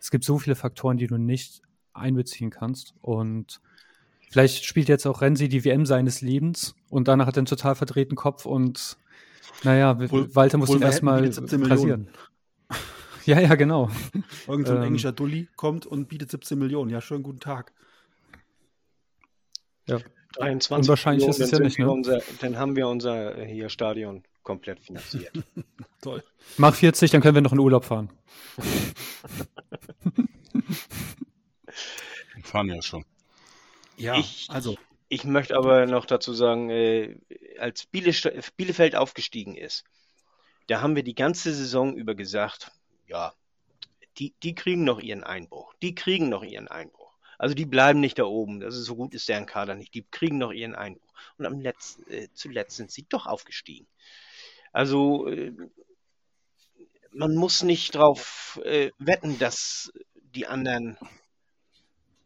[0.00, 2.94] Es gibt so viele Faktoren, die du nicht einbeziehen kannst.
[3.00, 3.60] Und
[4.30, 7.74] vielleicht spielt jetzt auch Renzi die WM seines Lebens und danach hat er einen total
[7.74, 8.96] verdrehten Kopf und
[9.64, 11.78] naja, Wohl- Walter muss ihn erstmal hätten die 17 Millionen.
[11.80, 12.08] rasieren.
[13.24, 13.90] Ja, ja, genau.
[14.46, 14.84] Irgend so ein Ähm.
[14.84, 16.90] englischer Dulli kommt und bietet 17 Millionen.
[16.90, 17.74] Ja, schönen guten Tag.
[19.86, 19.98] Ja.
[20.32, 21.90] 23 Unwahrscheinlich ist es dann ja nicht, ne?
[21.90, 25.30] Unser, dann haben wir unser äh, hier Stadion komplett finanziert.
[26.00, 26.24] Toll.
[26.56, 28.08] Mach 40, dann können wir noch in Urlaub fahren.
[32.34, 33.04] Wir fahren ja schon.
[33.96, 34.76] Ja, Ich- also,
[35.08, 37.18] Ich möchte aber noch dazu sagen, äh,
[37.58, 39.84] als Bielest Bielefeld aufgestiegen ist,
[40.66, 42.70] da haben wir die ganze Saison über gesagt,
[43.06, 43.32] ja,
[44.18, 45.74] die, die kriegen noch ihren Einbruch.
[45.80, 47.14] Die kriegen noch ihren Einbruch.
[47.38, 48.60] Also die bleiben nicht da oben.
[48.60, 49.94] Das ist so gut ist deren Kader nicht.
[49.94, 51.14] Die kriegen noch ihren Einbruch.
[51.38, 53.86] Und am letzten, äh, zuletzt sind sie doch aufgestiegen.
[54.72, 55.52] Also äh,
[57.12, 60.98] man muss nicht drauf äh, wetten, dass die anderen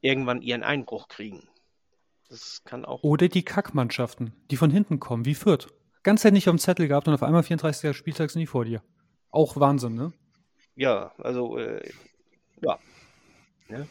[0.01, 1.49] irgendwann ihren Einbruch kriegen.
[2.33, 5.67] Das kann auch Oder die Kackmannschaften, die von hinten kommen, wie Fürth.
[6.03, 7.95] Ganz Zeit nicht auf dem Zettel gehabt und auf einmal 34.
[7.95, 8.83] Spieltag sind die vor dir.
[9.31, 10.15] Auch Wahnsinn, ne?
[10.75, 11.87] Ja, also äh,
[12.63, 12.79] ja.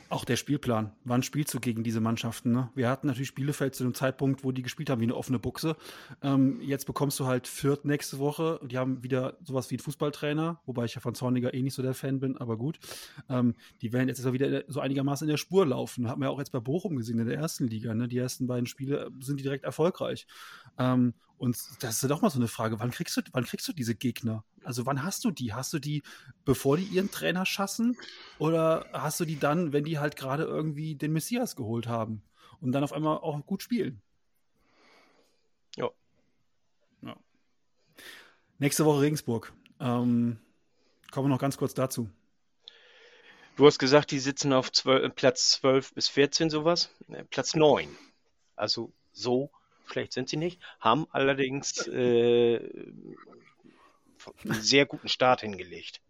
[0.09, 0.91] Auch der Spielplan.
[1.03, 2.51] Wann spielst du gegen diese Mannschaften?
[2.51, 2.69] Ne?
[2.75, 5.75] Wir hatten natürlich Bielefeld zu dem Zeitpunkt, wo die gespielt haben, wie eine offene Buchse.
[6.21, 8.59] Ähm, jetzt bekommst du halt Fürth nächste Woche.
[8.63, 11.81] Die haben wieder sowas wie einen Fußballtrainer, wobei ich ja von Zorniger eh nicht so
[11.81, 12.79] der Fan bin, aber gut.
[13.29, 16.07] Ähm, die werden jetzt wieder so einigermaßen in der Spur laufen.
[16.07, 17.93] Haben wir auch jetzt bei Bochum gesehen in der ersten Liga.
[17.93, 18.07] Ne?
[18.07, 20.27] Die ersten beiden Spiele sind die direkt erfolgreich.
[20.77, 23.67] Ähm, und das ist ja doch mal so eine Frage, wann kriegst du, wann kriegst
[23.67, 24.43] du diese Gegner?
[24.63, 25.53] Also wann hast du die?
[25.53, 26.03] Hast du die,
[26.45, 27.97] bevor die ihren Trainer schassen?
[28.39, 32.21] Oder hast du die dann, wenn die halt gerade irgendwie den Messias geholt haben
[32.59, 34.01] und dann auf einmal auch gut spielen?
[35.75, 35.89] Ja.
[37.01, 37.15] ja.
[38.59, 39.53] Nächste Woche Regensburg.
[39.79, 40.39] Ähm,
[41.11, 42.09] kommen wir noch ganz kurz dazu.
[43.55, 46.89] Du hast gesagt, die sitzen auf 12, äh, Platz 12 bis 14 sowas.
[47.29, 47.95] Platz 9.
[48.55, 49.51] Also so
[49.85, 50.59] schlecht sind sie nicht.
[50.79, 52.57] Haben allerdings äh,
[54.43, 56.01] einen sehr guten Start hingelegt.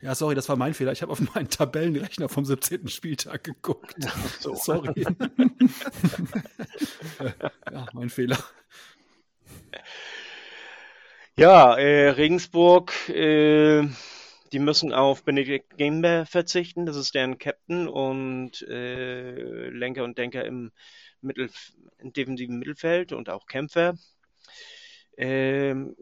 [0.00, 0.92] Ja, sorry, das war mein Fehler.
[0.92, 2.88] Ich habe auf meinen Tabellenrechner vom 17.
[2.88, 3.96] Spieltag geguckt.
[4.40, 4.54] So.
[4.54, 5.04] Sorry.
[7.72, 8.38] ja, mein Fehler.
[11.36, 13.88] Ja, äh, Regensburg, äh,
[14.52, 16.86] die müssen auf Benedikt Gamber verzichten.
[16.86, 20.72] Das ist deren Captain und äh, Lenker und Denker im,
[21.20, 21.50] Mittel,
[21.98, 23.94] im defensiven Mittelfeld und auch Kämpfer.
[25.16, 25.96] Ähm,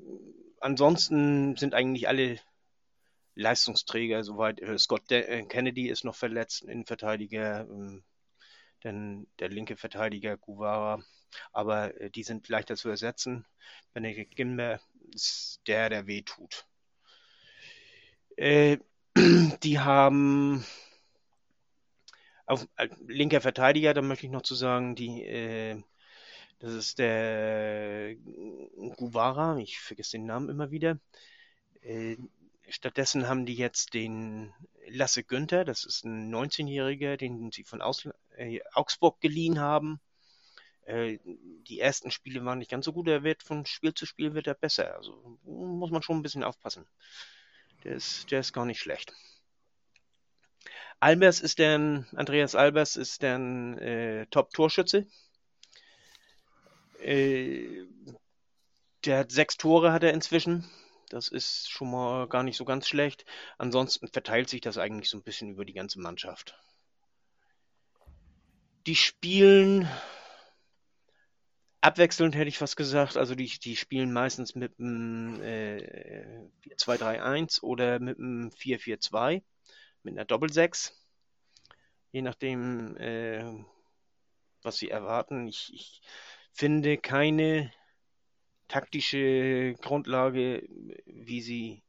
[0.66, 2.38] ansonsten sind eigentlich alle
[3.36, 4.60] Leistungsträger soweit.
[4.60, 8.04] Äh, Scott äh, Kennedy ist noch verletzt, Innenverteidiger, ähm,
[8.84, 11.00] denn der linke Verteidiger Guvara.
[11.52, 13.46] Aber äh, die sind leichter zu ersetzen.
[13.94, 14.80] Benedikt Gimber
[15.14, 16.66] ist der, der weh tut.
[19.62, 20.66] Die haben
[22.44, 22.68] auf
[23.06, 25.82] linker Verteidiger, da möchte ich noch zu sagen, die, äh,
[26.59, 28.16] das ist der
[28.96, 30.98] Guvara, ich vergesse den Namen immer wieder.
[31.82, 32.16] Äh,
[32.68, 34.52] stattdessen haben die jetzt den
[34.88, 40.00] Lasse Günther, das ist ein 19-Jähriger, den sie von Aus äh, Augsburg geliehen haben.
[40.86, 44.34] Äh, die ersten Spiele waren nicht ganz so gut, er wird von Spiel zu Spiel
[44.34, 44.96] wird er besser.
[44.96, 46.86] Also muss man schon ein bisschen aufpassen.
[47.84, 49.12] Der ist, der ist gar nicht schlecht.
[51.00, 55.07] Albers ist der, Andreas Albers ist der äh, Top-Torschütze.
[57.01, 57.86] Äh,
[59.05, 60.68] der hat sechs Tore hat er inzwischen.
[61.09, 63.24] Das ist schon mal gar nicht so ganz schlecht.
[63.59, 66.59] Ansonsten verteilt sich das eigentlich so ein bisschen über die ganze Mannschaft.
[68.86, 69.88] Die spielen
[71.80, 73.16] abwechselnd, hätte ich fast gesagt.
[73.16, 79.42] Also die, die spielen meistens mit einem äh, 4-2-3-1 oder mit einem 4-4-2
[80.03, 80.92] mit einer Doppel-6.
[82.12, 83.44] Je nachdem, äh,
[84.62, 85.47] was sie erwarten.
[85.47, 86.01] Ich, ich
[86.57, 87.70] finde keine
[88.68, 90.66] taktische Grundlage,
[91.04, 91.82] wie sie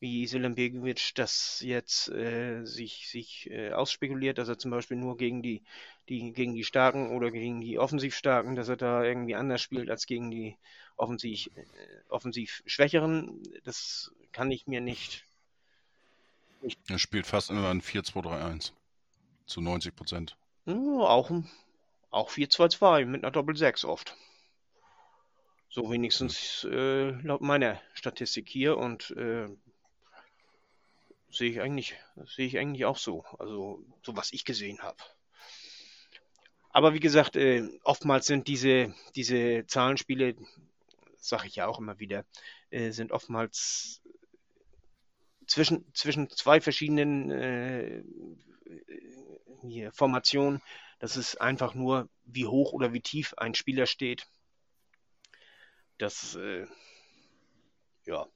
[0.00, 5.16] wie Selim Begovic das jetzt äh, sich, sich äh, ausspekuliert, dass er zum Beispiel nur
[5.16, 5.62] gegen die,
[6.10, 10.04] die, gegen die Starken oder gegen die Offensivstarken, dass er da irgendwie anders spielt als
[10.04, 10.58] gegen die
[10.96, 11.64] offensiv, äh,
[12.10, 13.42] offensiv Schwächeren.
[13.64, 15.24] Das kann ich mir nicht.
[16.60, 18.72] nicht er spielt fast immer ein 4-2-3-1
[19.46, 20.36] zu 90 Prozent.
[20.66, 21.30] Ja, auch,
[22.14, 24.16] auch 4-2-2 mit einer Doppel-6 oft.
[25.68, 29.48] So wenigstens äh, laut meiner Statistik hier und äh,
[31.30, 31.96] sehe ich eigentlich,
[32.26, 33.24] sehe ich eigentlich auch so.
[33.38, 34.98] Also, so was ich gesehen habe.
[36.70, 40.36] Aber wie gesagt, äh, oftmals sind diese, diese Zahlenspiele,
[41.16, 42.24] sage ich ja auch immer wieder,
[42.70, 44.02] äh, sind oftmals
[45.46, 48.02] zwischen, zwischen zwei verschiedenen äh,
[49.62, 50.62] hier, Formationen.
[51.04, 54.26] Das ist einfach nur, wie hoch oder wie tief ein Spieler steht.
[55.98, 56.66] Das, äh,
[58.06, 58.26] ja.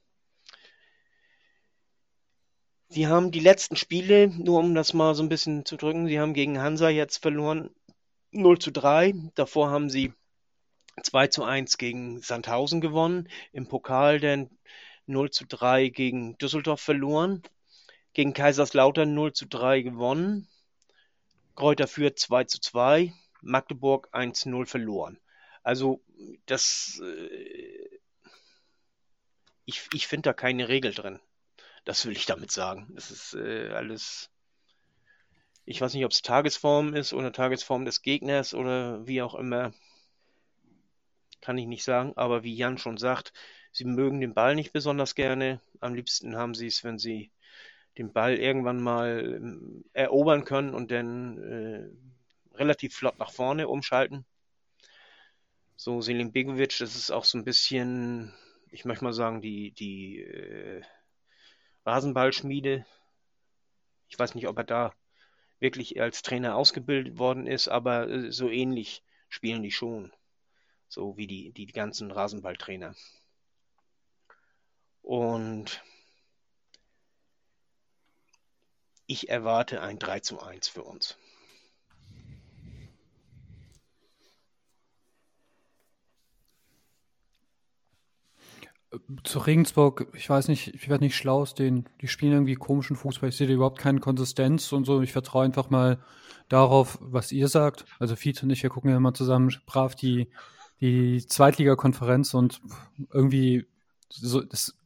[2.89, 6.19] Sie haben die letzten Spiele, nur um das mal so ein bisschen zu drücken, sie
[6.19, 7.71] haben gegen Hansa jetzt verloren
[8.29, 9.15] 0 zu 3.
[9.33, 10.13] Davor haben sie
[11.01, 13.29] 2 zu 1 gegen Sandhausen gewonnen.
[13.51, 14.47] Im Pokal dann
[15.07, 17.41] 0 zu 3 gegen Düsseldorf verloren.
[18.13, 20.47] Gegen Kaiserslautern 0 zu 3 gewonnen.
[21.59, 23.13] Kräuter führt 2 zu 2.
[23.41, 25.19] Magdeburg 1-0 verloren.
[25.61, 26.01] Also
[26.45, 27.99] das, äh,
[29.65, 31.19] ich, ich finde da keine Regel drin.
[31.83, 32.87] Das will ich damit sagen.
[32.95, 34.31] Das ist äh, alles,
[35.65, 39.73] ich weiß nicht, ob es Tagesform ist oder Tagesform des Gegners oder wie auch immer.
[41.41, 42.13] Kann ich nicht sagen.
[42.15, 43.33] Aber wie Jan schon sagt,
[43.73, 45.59] sie mögen den Ball nicht besonders gerne.
[45.81, 47.31] Am liebsten haben sie es, wenn sie
[47.99, 54.25] den Ball irgendwann mal ähm, erobern können und dann äh, relativ flott nach vorne umschalten.
[55.75, 58.33] So, Selim Begovic, das ist auch so ein bisschen,
[58.71, 60.81] ich möchte mal sagen, die, die äh,
[61.85, 62.85] Rasenballschmiede.
[64.07, 64.93] Ich weiß nicht, ob er da
[65.59, 70.13] wirklich als Trainer ausgebildet worden ist, aber äh, so ähnlich spielen die schon.
[70.87, 72.95] So wie die, die ganzen Rasenballtrainer.
[75.01, 75.83] Und
[79.09, 81.17] ich erwarte ein 3 zu 1 für uns.
[89.23, 91.89] Zu Regensburg, ich weiß nicht, ich werde nicht schlau aus denen.
[92.01, 93.29] Die spielen irgendwie komischen Fußball.
[93.29, 95.01] Ich sehe überhaupt keine Konsistenz und so.
[95.01, 96.03] Ich vertraue einfach mal
[96.47, 97.85] darauf, was ihr sagt.
[97.99, 100.29] Also Fiete und ich, wir gucken ja immer zusammen brav die,
[100.81, 102.61] die Zweitligakonferenz und
[103.11, 103.65] irgendwie
[104.09, 104.78] so, das,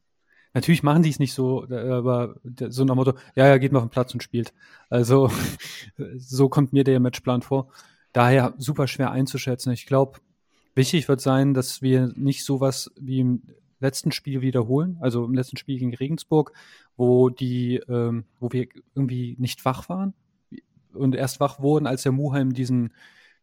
[0.54, 2.36] natürlich machen die es nicht so, aber
[2.68, 4.54] so nach Motto, ja, ja, geht mal auf den Platz und spielt.
[4.88, 5.30] Also
[6.16, 7.68] so kommt mir der Matchplan vor.
[8.12, 9.72] Daher super schwer einzuschätzen.
[9.72, 10.20] Ich glaube,
[10.74, 13.40] wichtig wird sein, dass wir nicht sowas wie
[13.80, 16.52] letzten Spiel wiederholen, also im letzten Spiel gegen Regensburg,
[16.96, 20.14] wo die, ähm, wo wir irgendwie nicht wach waren
[20.94, 22.94] und erst wach wurden, als der Muheim diesen,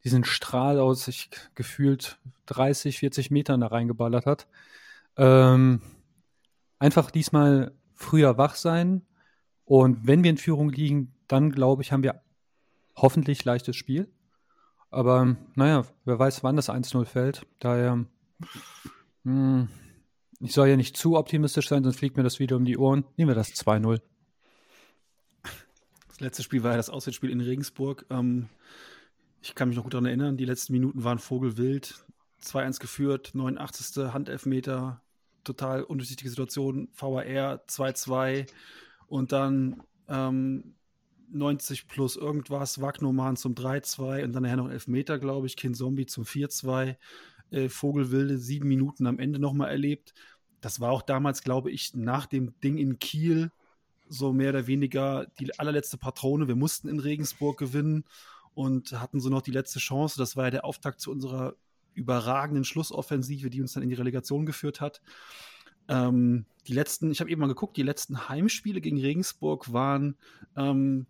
[0.03, 4.47] diesen Strahl aus sich gefühlt 30, 40 Metern da reingeballert hat.
[5.17, 5.81] Ähm,
[6.81, 9.03] einfach diesmal früher wach sein
[9.65, 12.21] und wenn wir in Führung liegen, dann glaube ich, haben wir
[12.95, 14.11] hoffentlich leichtes Spiel.
[14.89, 17.45] Aber naja, wer weiß, wann das 1-0 fällt.
[17.59, 18.07] Daher, mh,
[19.23, 19.69] hm,
[20.39, 23.05] ich soll ja nicht zu optimistisch sein, sonst fliegt mir das wieder um die Ohren.
[23.15, 24.01] Nehmen wir das 2-0.
[26.07, 28.07] Das letzte Spiel war ja das Auswärtsspiel in Regensburg.
[28.09, 28.49] Ähm,
[29.39, 32.03] ich kann mich noch gut daran erinnern, die letzten Minuten waren Vogelwild.
[32.41, 34.11] 2-1 geführt, 89.
[34.13, 35.03] Handelfmeter,
[35.43, 38.47] total undurchsichtige Situation, VAR 2-2
[39.07, 40.75] und dann ähm,
[41.31, 46.05] 90 plus irgendwas, Wagnoman zum 3-2 und dann nachher noch Elfmeter, glaube ich, Kind Zombie
[46.05, 46.95] zum 4-2,
[47.51, 50.13] äh, Vogelwilde sieben Minuten am Ende nochmal erlebt.
[50.59, 53.51] Das war auch damals, glaube ich, nach dem Ding in Kiel
[54.09, 56.47] so mehr oder weniger die allerletzte Patrone.
[56.47, 58.03] Wir mussten in Regensburg gewinnen
[58.53, 60.17] und hatten so noch die letzte Chance.
[60.17, 61.55] Das war ja der Auftakt zu unserer
[61.93, 65.01] überragenden Schlussoffensive, die uns dann in die Relegation geführt hat.
[65.87, 70.15] Ähm, die letzten, ich habe eben mal geguckt, die letzten Heimspiele gegen Regensburg waren
[70.55, 71.07] ähm,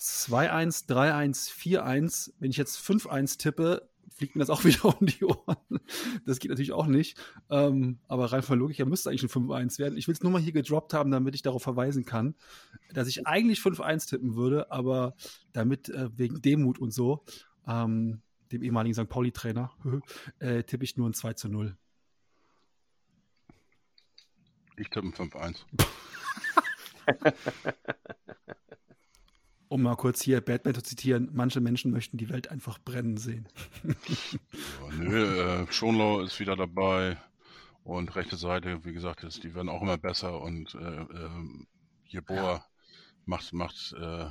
[0.00, 2.32] 2-1, 3-1, 4-1.
[2.38, 5.80] Wenn ich jetzt 5-1 tippe, fliegt mir das auch wieder um die Ohren.
[6.24, 7.18] Das geht natürlich auch nicht.
[7.50, 9.98] Ähm, aber rein von Logik her müsste eigentlich ein 5-1 werden.
[9.98, 12.34] Ich will es nur mal hier gedroppt haben, damit ich darauf verweisen kann,
[12.92, 15.14] dass ich eigentlich 5-1 tippen würde, aber
[15.52, 17.24] damit äh, wegen Demut und so,
[17.66, 18.20] ähm,
[18.52, 19.08] dem ehemaligen St.
[19.08, 19.72] Pauli-Trainer,
[20.38, 21.76] äh, tippe ich nur ein 2 0.
[24.76, 25.64] Ich tippe ein 5-1.
[29.68, 33.48] um mal kurz hier Batman zu zitieren, manche Menschen möchten die Welt einfach brennen sehen.
[33.82, 37.16] ja, nö, äh, Schonlau ist wieder dabei
[37.82, 41.64] und rechte Seite, wie gesagt, ist, die werden auch immer besser und äh, äh,
[42.06, 42.64] Jeboa ja.
[43.24, 44.26] macht, macht äh,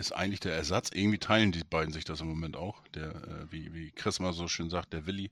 [0.00, 0.90] ist eigentlich der Ersatz.
[0.92, 2.82] Irgendwie teilen die beiden sich das im Moment auch.
[2.94, 5.30] Der, äh, wie, wie Chris mal so schön sagt, der Willi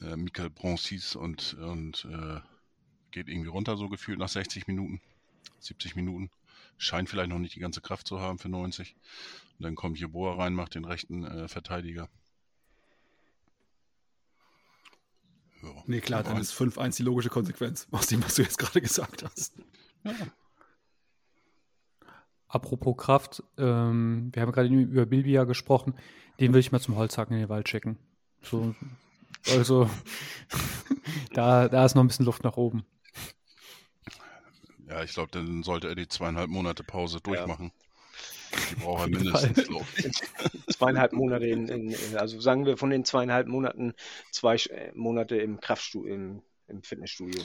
[0.00, 2.40] äh, Michael Broncis und, und äh,
[3.10, 5.00] geht irgendwie runter, so gefühlt nach 60 Minuten,
[5.60, 6.30] 70 Minuten.
[6.76, 8.94] Scheint vielleicht noch nicht die ganze Kraft zu haben für 90.
[9.58, 12.08] Und dann kommt Jeboa rein, macht den rechten äh, Verteidiger.
[15.62, 18.80] Ja, nee, klar, dann ist 5-1 die logische Konsequenz aus dem, was du jetzt gerade
[18.80, 19.54] gesagt hast.
[20.04, 20.14] Ja.
[22.48, 25.94] Apropos Kraft, ähm, wir haben gerade über Bilbia gesprochen,
[26.40, 27.98] den will ich mal zum Holzhacken in den Wald schicken.
[28.42, 28.74] So
[29.50, 29.88] also
[31.32, 32.84] da, da ist noch ein bisschen Luft nach oben.
[34.88, 37.72] Ja, ich glaube, dann sollte er die zweieinhalb Monate Pause durchmachen.
[38.52, 38.58] Ja.
[38.70, 40.10] Die braucht er mindestens, glaube ich.
[40.76, 43.94] zweieinhalb Monate, in, in, also sagen wir von den zweieinhalb Monaten
[44.30, 47.42] zwei äh, Monate im Kraftstudio, im, im Fitnessstudio.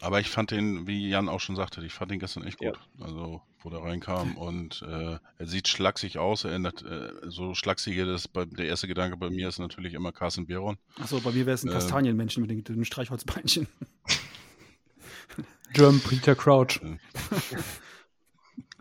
[0.00, 2.78] Aber ich fand den, wie Jan auch schon sagte, ich fand den gestern echt gut.
[2.98, 3.04] Ja.
[3.04, 8.04] Also, wo der reinkam und äh, er sieht schlaksig aus, er ändert äh, so schlaksige,
[8.04, 10.76] das bei, der erste Gedanke bei mir ist natürlich immer Carsten Beron.
[11.00, 13.66] Achso, bei mir wäre es ein äh, Kastanienmännchen mit den, den Streichholzbeinchen.
[15.72, 16.80] German Peter Crouch.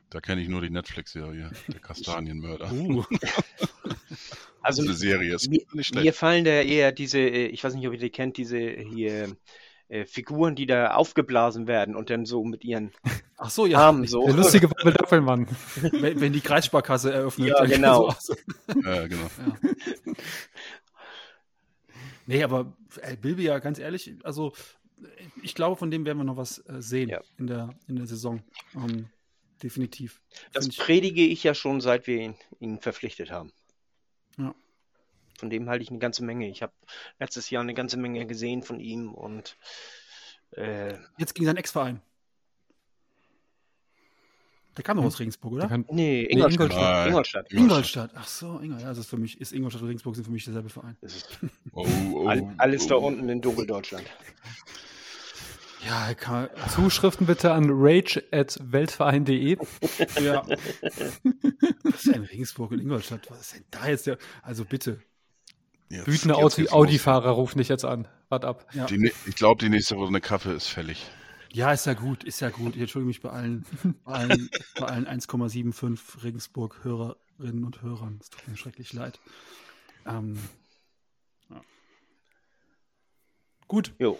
[0.09, 2.71] Da kenne ich nur die Netflix-Serie, der Kastanienmörder.
[2.71, 3.03] Uh.
[4.61, 6.05] also, diese Serie ist mir, nicht schlecht.
[6.05, 9.35] Mir fallen da eher diese, äh, ich weiß nicht, ob ihr die kennt, diese hier
[9.87, 12.91] äh, Figuren, die da aufgeblasen werden und dann so mit ihren
[13.37, 13.79] Ach so, ja.
[13.79, 14.25] Armen so.
[14.25, 15.47] Der lustige Doppelmann.
[15.75, 17.49] wenn, wenn die Kreissparkasse eröffnet.
[17.49, 18.13] Ja, genau.
[18.19, 18.33] So
[18.83, 19.27] ja, genau.
[19.45, 20.13] Ja.
[22.27, 24.53] Nee, aber ey, Bilbia, ganz ehrlich, also
[25.43, 27.21] ich glaube, von dem werden wir noch was äh, sehen ja.
[27.37, 28.41] in, der, in der Saison.
[28.73, 29.09] Um,
[29.61, 30.21] definitiv.
[30.53, 33.51] Das ich, predige ich ja schon, seit wir ihn, ihn verpflichtet haben.
[35.37, 36.49] Von dem halte ich eine ganze Menge.
[36.49, 36.73] Ich habe
[37.19, 39.57] letztes Jahr eine ganze Menge gesehen von ihm und
[40.51, 42.01] äh, jetzt gegen seinen Ex-Verein.
[44.77, 45.07] Der kam doch hm.
[45.07, 45.67] aus Regensburg, oder?
[45.67, 46.71] Kann, nee, Ingolstadt.
[46.71, 47.07] Ingolstadt.
[47.07, 47.53] Ingolstadt.
[47.53, 48.11] Ingolstadt.
[48.15, 48.81] Ach so, Ingolstadt.
[48.81, 50.97] Ja, das ist für mich, ist Ingolstadt und Regensburg sind für mich derselbe Verein.
[51.71, 52.89] Oh, oh, All, alles oh.
[52.89, 54.05] da unten in Dunkeldeutschland.
[55.85, 59.57] Ja, kann, Zuschriften bitte an rage.weltverein.de.
[60.21, 60.45] ja.
[61.83, 63.29] Was ist denn Regensburg und Ingolstadt?
[63.29, 64.17] Was ist denn da jetzt der?
[64.41, 64.99] Also bitte.
[65.89, 68.07] Jetzt, Wütende Audi, Audi-Fahrer rufen dich jetzt an.
[68.29, 68.65] Wart ab.
[68.73, 68.85] Ja.
[68.85, 71.05] Die, ich glaube, die nächste Woche eine Kaffee ist fällig.
[71.53, 72.75] Ja, ist ja gut, ist ja gut.
[72.75, 73.65] Ich entschuldige mich bei allen,
[74.03, 74.49] bei allen,
[74.79, 78.17] bei allen 1,75 Regensburg-Hörerinnen und Hörern.
[78.19, 79.19] Es tut mir schrecklich leid.
[80.05, 80.37] Ähm,
[81.49, 81.61] ja.
[83.67, 83.93] Gut.
[83.99, 84.19] Jo.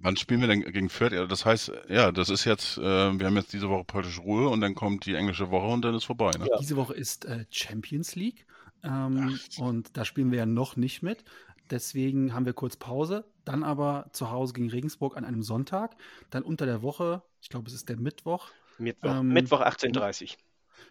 [0.00, 1.12] Wann spielen wir denn gegen Fürth?
[1.12, 4.50] Ja, das heißt, ja, das ist jetzt, äh, wir haben jetzt diese Woche praktisch Ruhe
[4.50, 6.30] und dann kommt die englische Woche und dann ist vorbei.
[6.38, 6.46] Ne?
[6.50, 6.58] Ja.
[6.58, 8.44] Diese Woche ist äh, Champions League.
[8.84, 11.24] Ähm, und da spielen wir ja noch nicht mit.
[11.70, 13.24] Deswegen haben wir kurz Pause.
[13.44, 15.96] dann aber zu Hause gegen Regensburg an einem Sonntag,
[16.30, 20.36] dann unter der Woche, ich glaube, es ist der Mittwoch, Mittwoch, Ähm, Mittwoch 18.30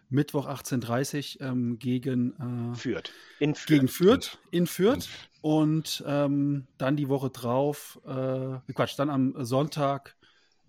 [0.08, 3.12] Mittwoch 18.30 ähm, gegen, äh, Fürth.
[3.40, 3.66] In Fürth.
[3.66, 5.08] gegen Fürth, in Fürth.
[5.40, 10.16] Und ähm, dann die Woche drauf, äh, Quatsch, dann am Sonntag,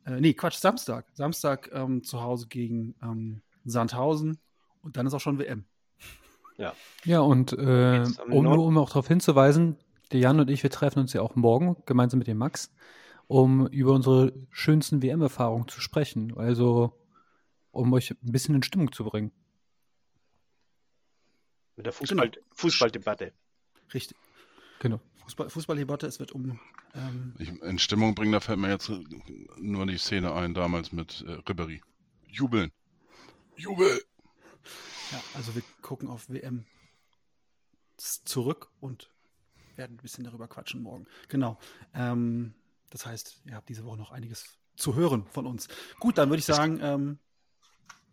[0.05, 1.05] äh, nee, Quatsch, Samstag.
[1.13, 4.39] Samstag ähm, zu Hause gegen ähm, Sandhausen.
[4.81, 5.65] Und dann ist auch schon WM.
[7.03, 9.77] Ja, und äh, um, um auch darauf hinzuweisen,
[10.11, 12.71] der Jan und ich, wir treffen uns ja auch morgen gemeinsam mit dem Max,
[13.27, 16.37] um über unsere schönsten WM-Erfahrungen zu sprechen.
[16.37, 16.93] Also,
[17.71, 19.31] um euch ein bisschen in Stimmung zu bringen.
[21.75, 23.33] Mit der Fußball, Fußballdebatte.
[23.93, 24.17] Richtig.
[24.79, 25.01] Genau.
[25.23, 26.59] Fußball, Fußballdebatte, es wird um.
[26.93, 28.91] Ähm, Ich, in Stimmung bringen, da fällt mir jetzt
[29.57, 31.81] nur die Szene ein, damals mit äh, Ribéry.
[32.27, 32.71] Jubeln.
[33.57, 34.01] Jubel!
[35.11, 36.65] Ja, also wir gucken auf WM
[37.97, 39.09] zurück und
[39.75, 41.05] werden ein bisschen darüber quatschen morgen.
[41.27, 41.57] Genau.
[41.93, 42.53] Ähm,
[42.89, 45.67] das heißt, ihr habt diese Woche noch einiges zu hören von uns.
[45.99, 47.19] Gut, dann würde ich Es- sagen, ähm,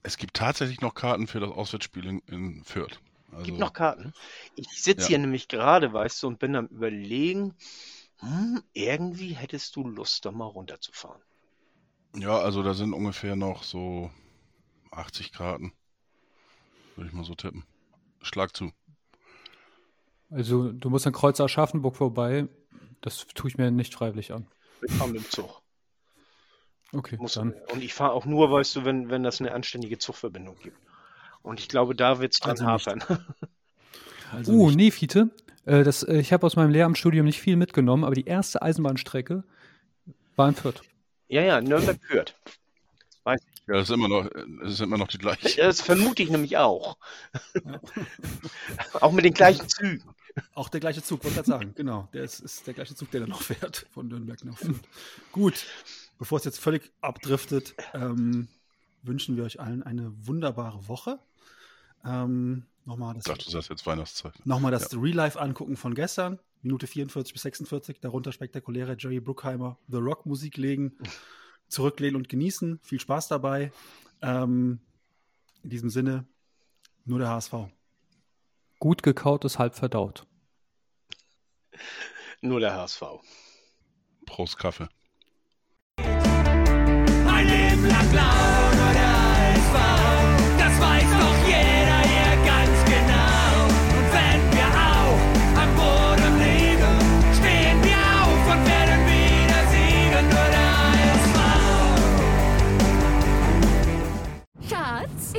[0.05, 3.01] Es gibt tatsächlich noch Karten für das Auswärtsspiel in, in Fürth.
[3.31, 4.13] Also, Gibt noch Karten.
[4.57, 5.09] Ich sitze Ja.
[5.09, 7.55] hier nämlich gerade, weißt du, und bin am überlegen,
[8.19, 11.23] hm, irgendwie hättest du Lust, da mal runterzufahren.
[12.17, 14.11] Ja, also da sind ungefähr noch so
[14.91, 15.73] 80 Karten.
[16.97, 17.65] Würde ich mal so tippen.
[18.21, 18.73] Schlag zu.
[20.31, 22.49] Also, du musst an Kreuz Aschaffenburg vorbei.
[23.01, 24.47] Das tue ich mir nicht freiwillig an.
[24.81, 25.61] Wir fahren mit dem Zug.
[26.93, 27.55] Okay, Muss, dann.
[27.73, 30.77] und ich fahre auch nur, weißt du, wenn, wenn das eine anständige Zugverbindung gibt.
[31.43, 33.03] Und ich glaube, da wird es dran Also hapern.
[34.33, 35.31] also Uh, nicht- nee, Fiete.
[35.65, 39.43] Äh, das, äh, ich habe aus meinem Lehramtsstudium nicht viel mitgenommen, aber die erste Eisenbahnstrecke
[40.37, 40.83] war in Fürth.
[41.29, 42.39] ja, ja, Nürnberg führt.
[43.67, 44.29] Ja, das ist immer noch,
[44.63, 45.63] das ist immer noch die gleiche.
[45.63, 46.97] Das vermute ich nämlich auch.
[49.01, 50.03] auch mit den gleichen Zügen.
[50.55, 51.73] Auch der gleiche Zug, wollte ich gerade sagen.
[51.77, 54.81] Genau, der ist, ist der gleiche Zug, der dann noch fährt von Nürnberg nach Fürth.
[55.31, 55.67] Gut,
[56.19, 58.49] bevor es jetzt völlig abdriftet, ähm,
[59.03, 61.19] wünschen wir euch allen eine wunderbare Woche.
[62.05, 64.35] Ähm, nochmal das, Ich dachte, du sagst jetzt Weihnachtszeit.
[64.45, 69.79] nochmal das Real Life angucken von gestern, Minute 44 bis 46, darunter spektakuläre Jerry Bruckheimer
[69.89, 70.97] The Rock Musik legen,
[71.73, 72.79] zurücklehnen und genießen.
[72.83, 73.73] Viel Spaß dabei.
[74.21, 74.81] Ähm,
[75.63, 76.27] in diesem Sinne,
[77.05, 77.55] nur der HSV.
[78.79, 80.27] Gut gekaut ist halb verdaut.
[82.41, 83.03] Nur der HSV.
[84.27, 84.89] Prost Kaffee.
[85.97, 88.82] Ein Leben lang blau,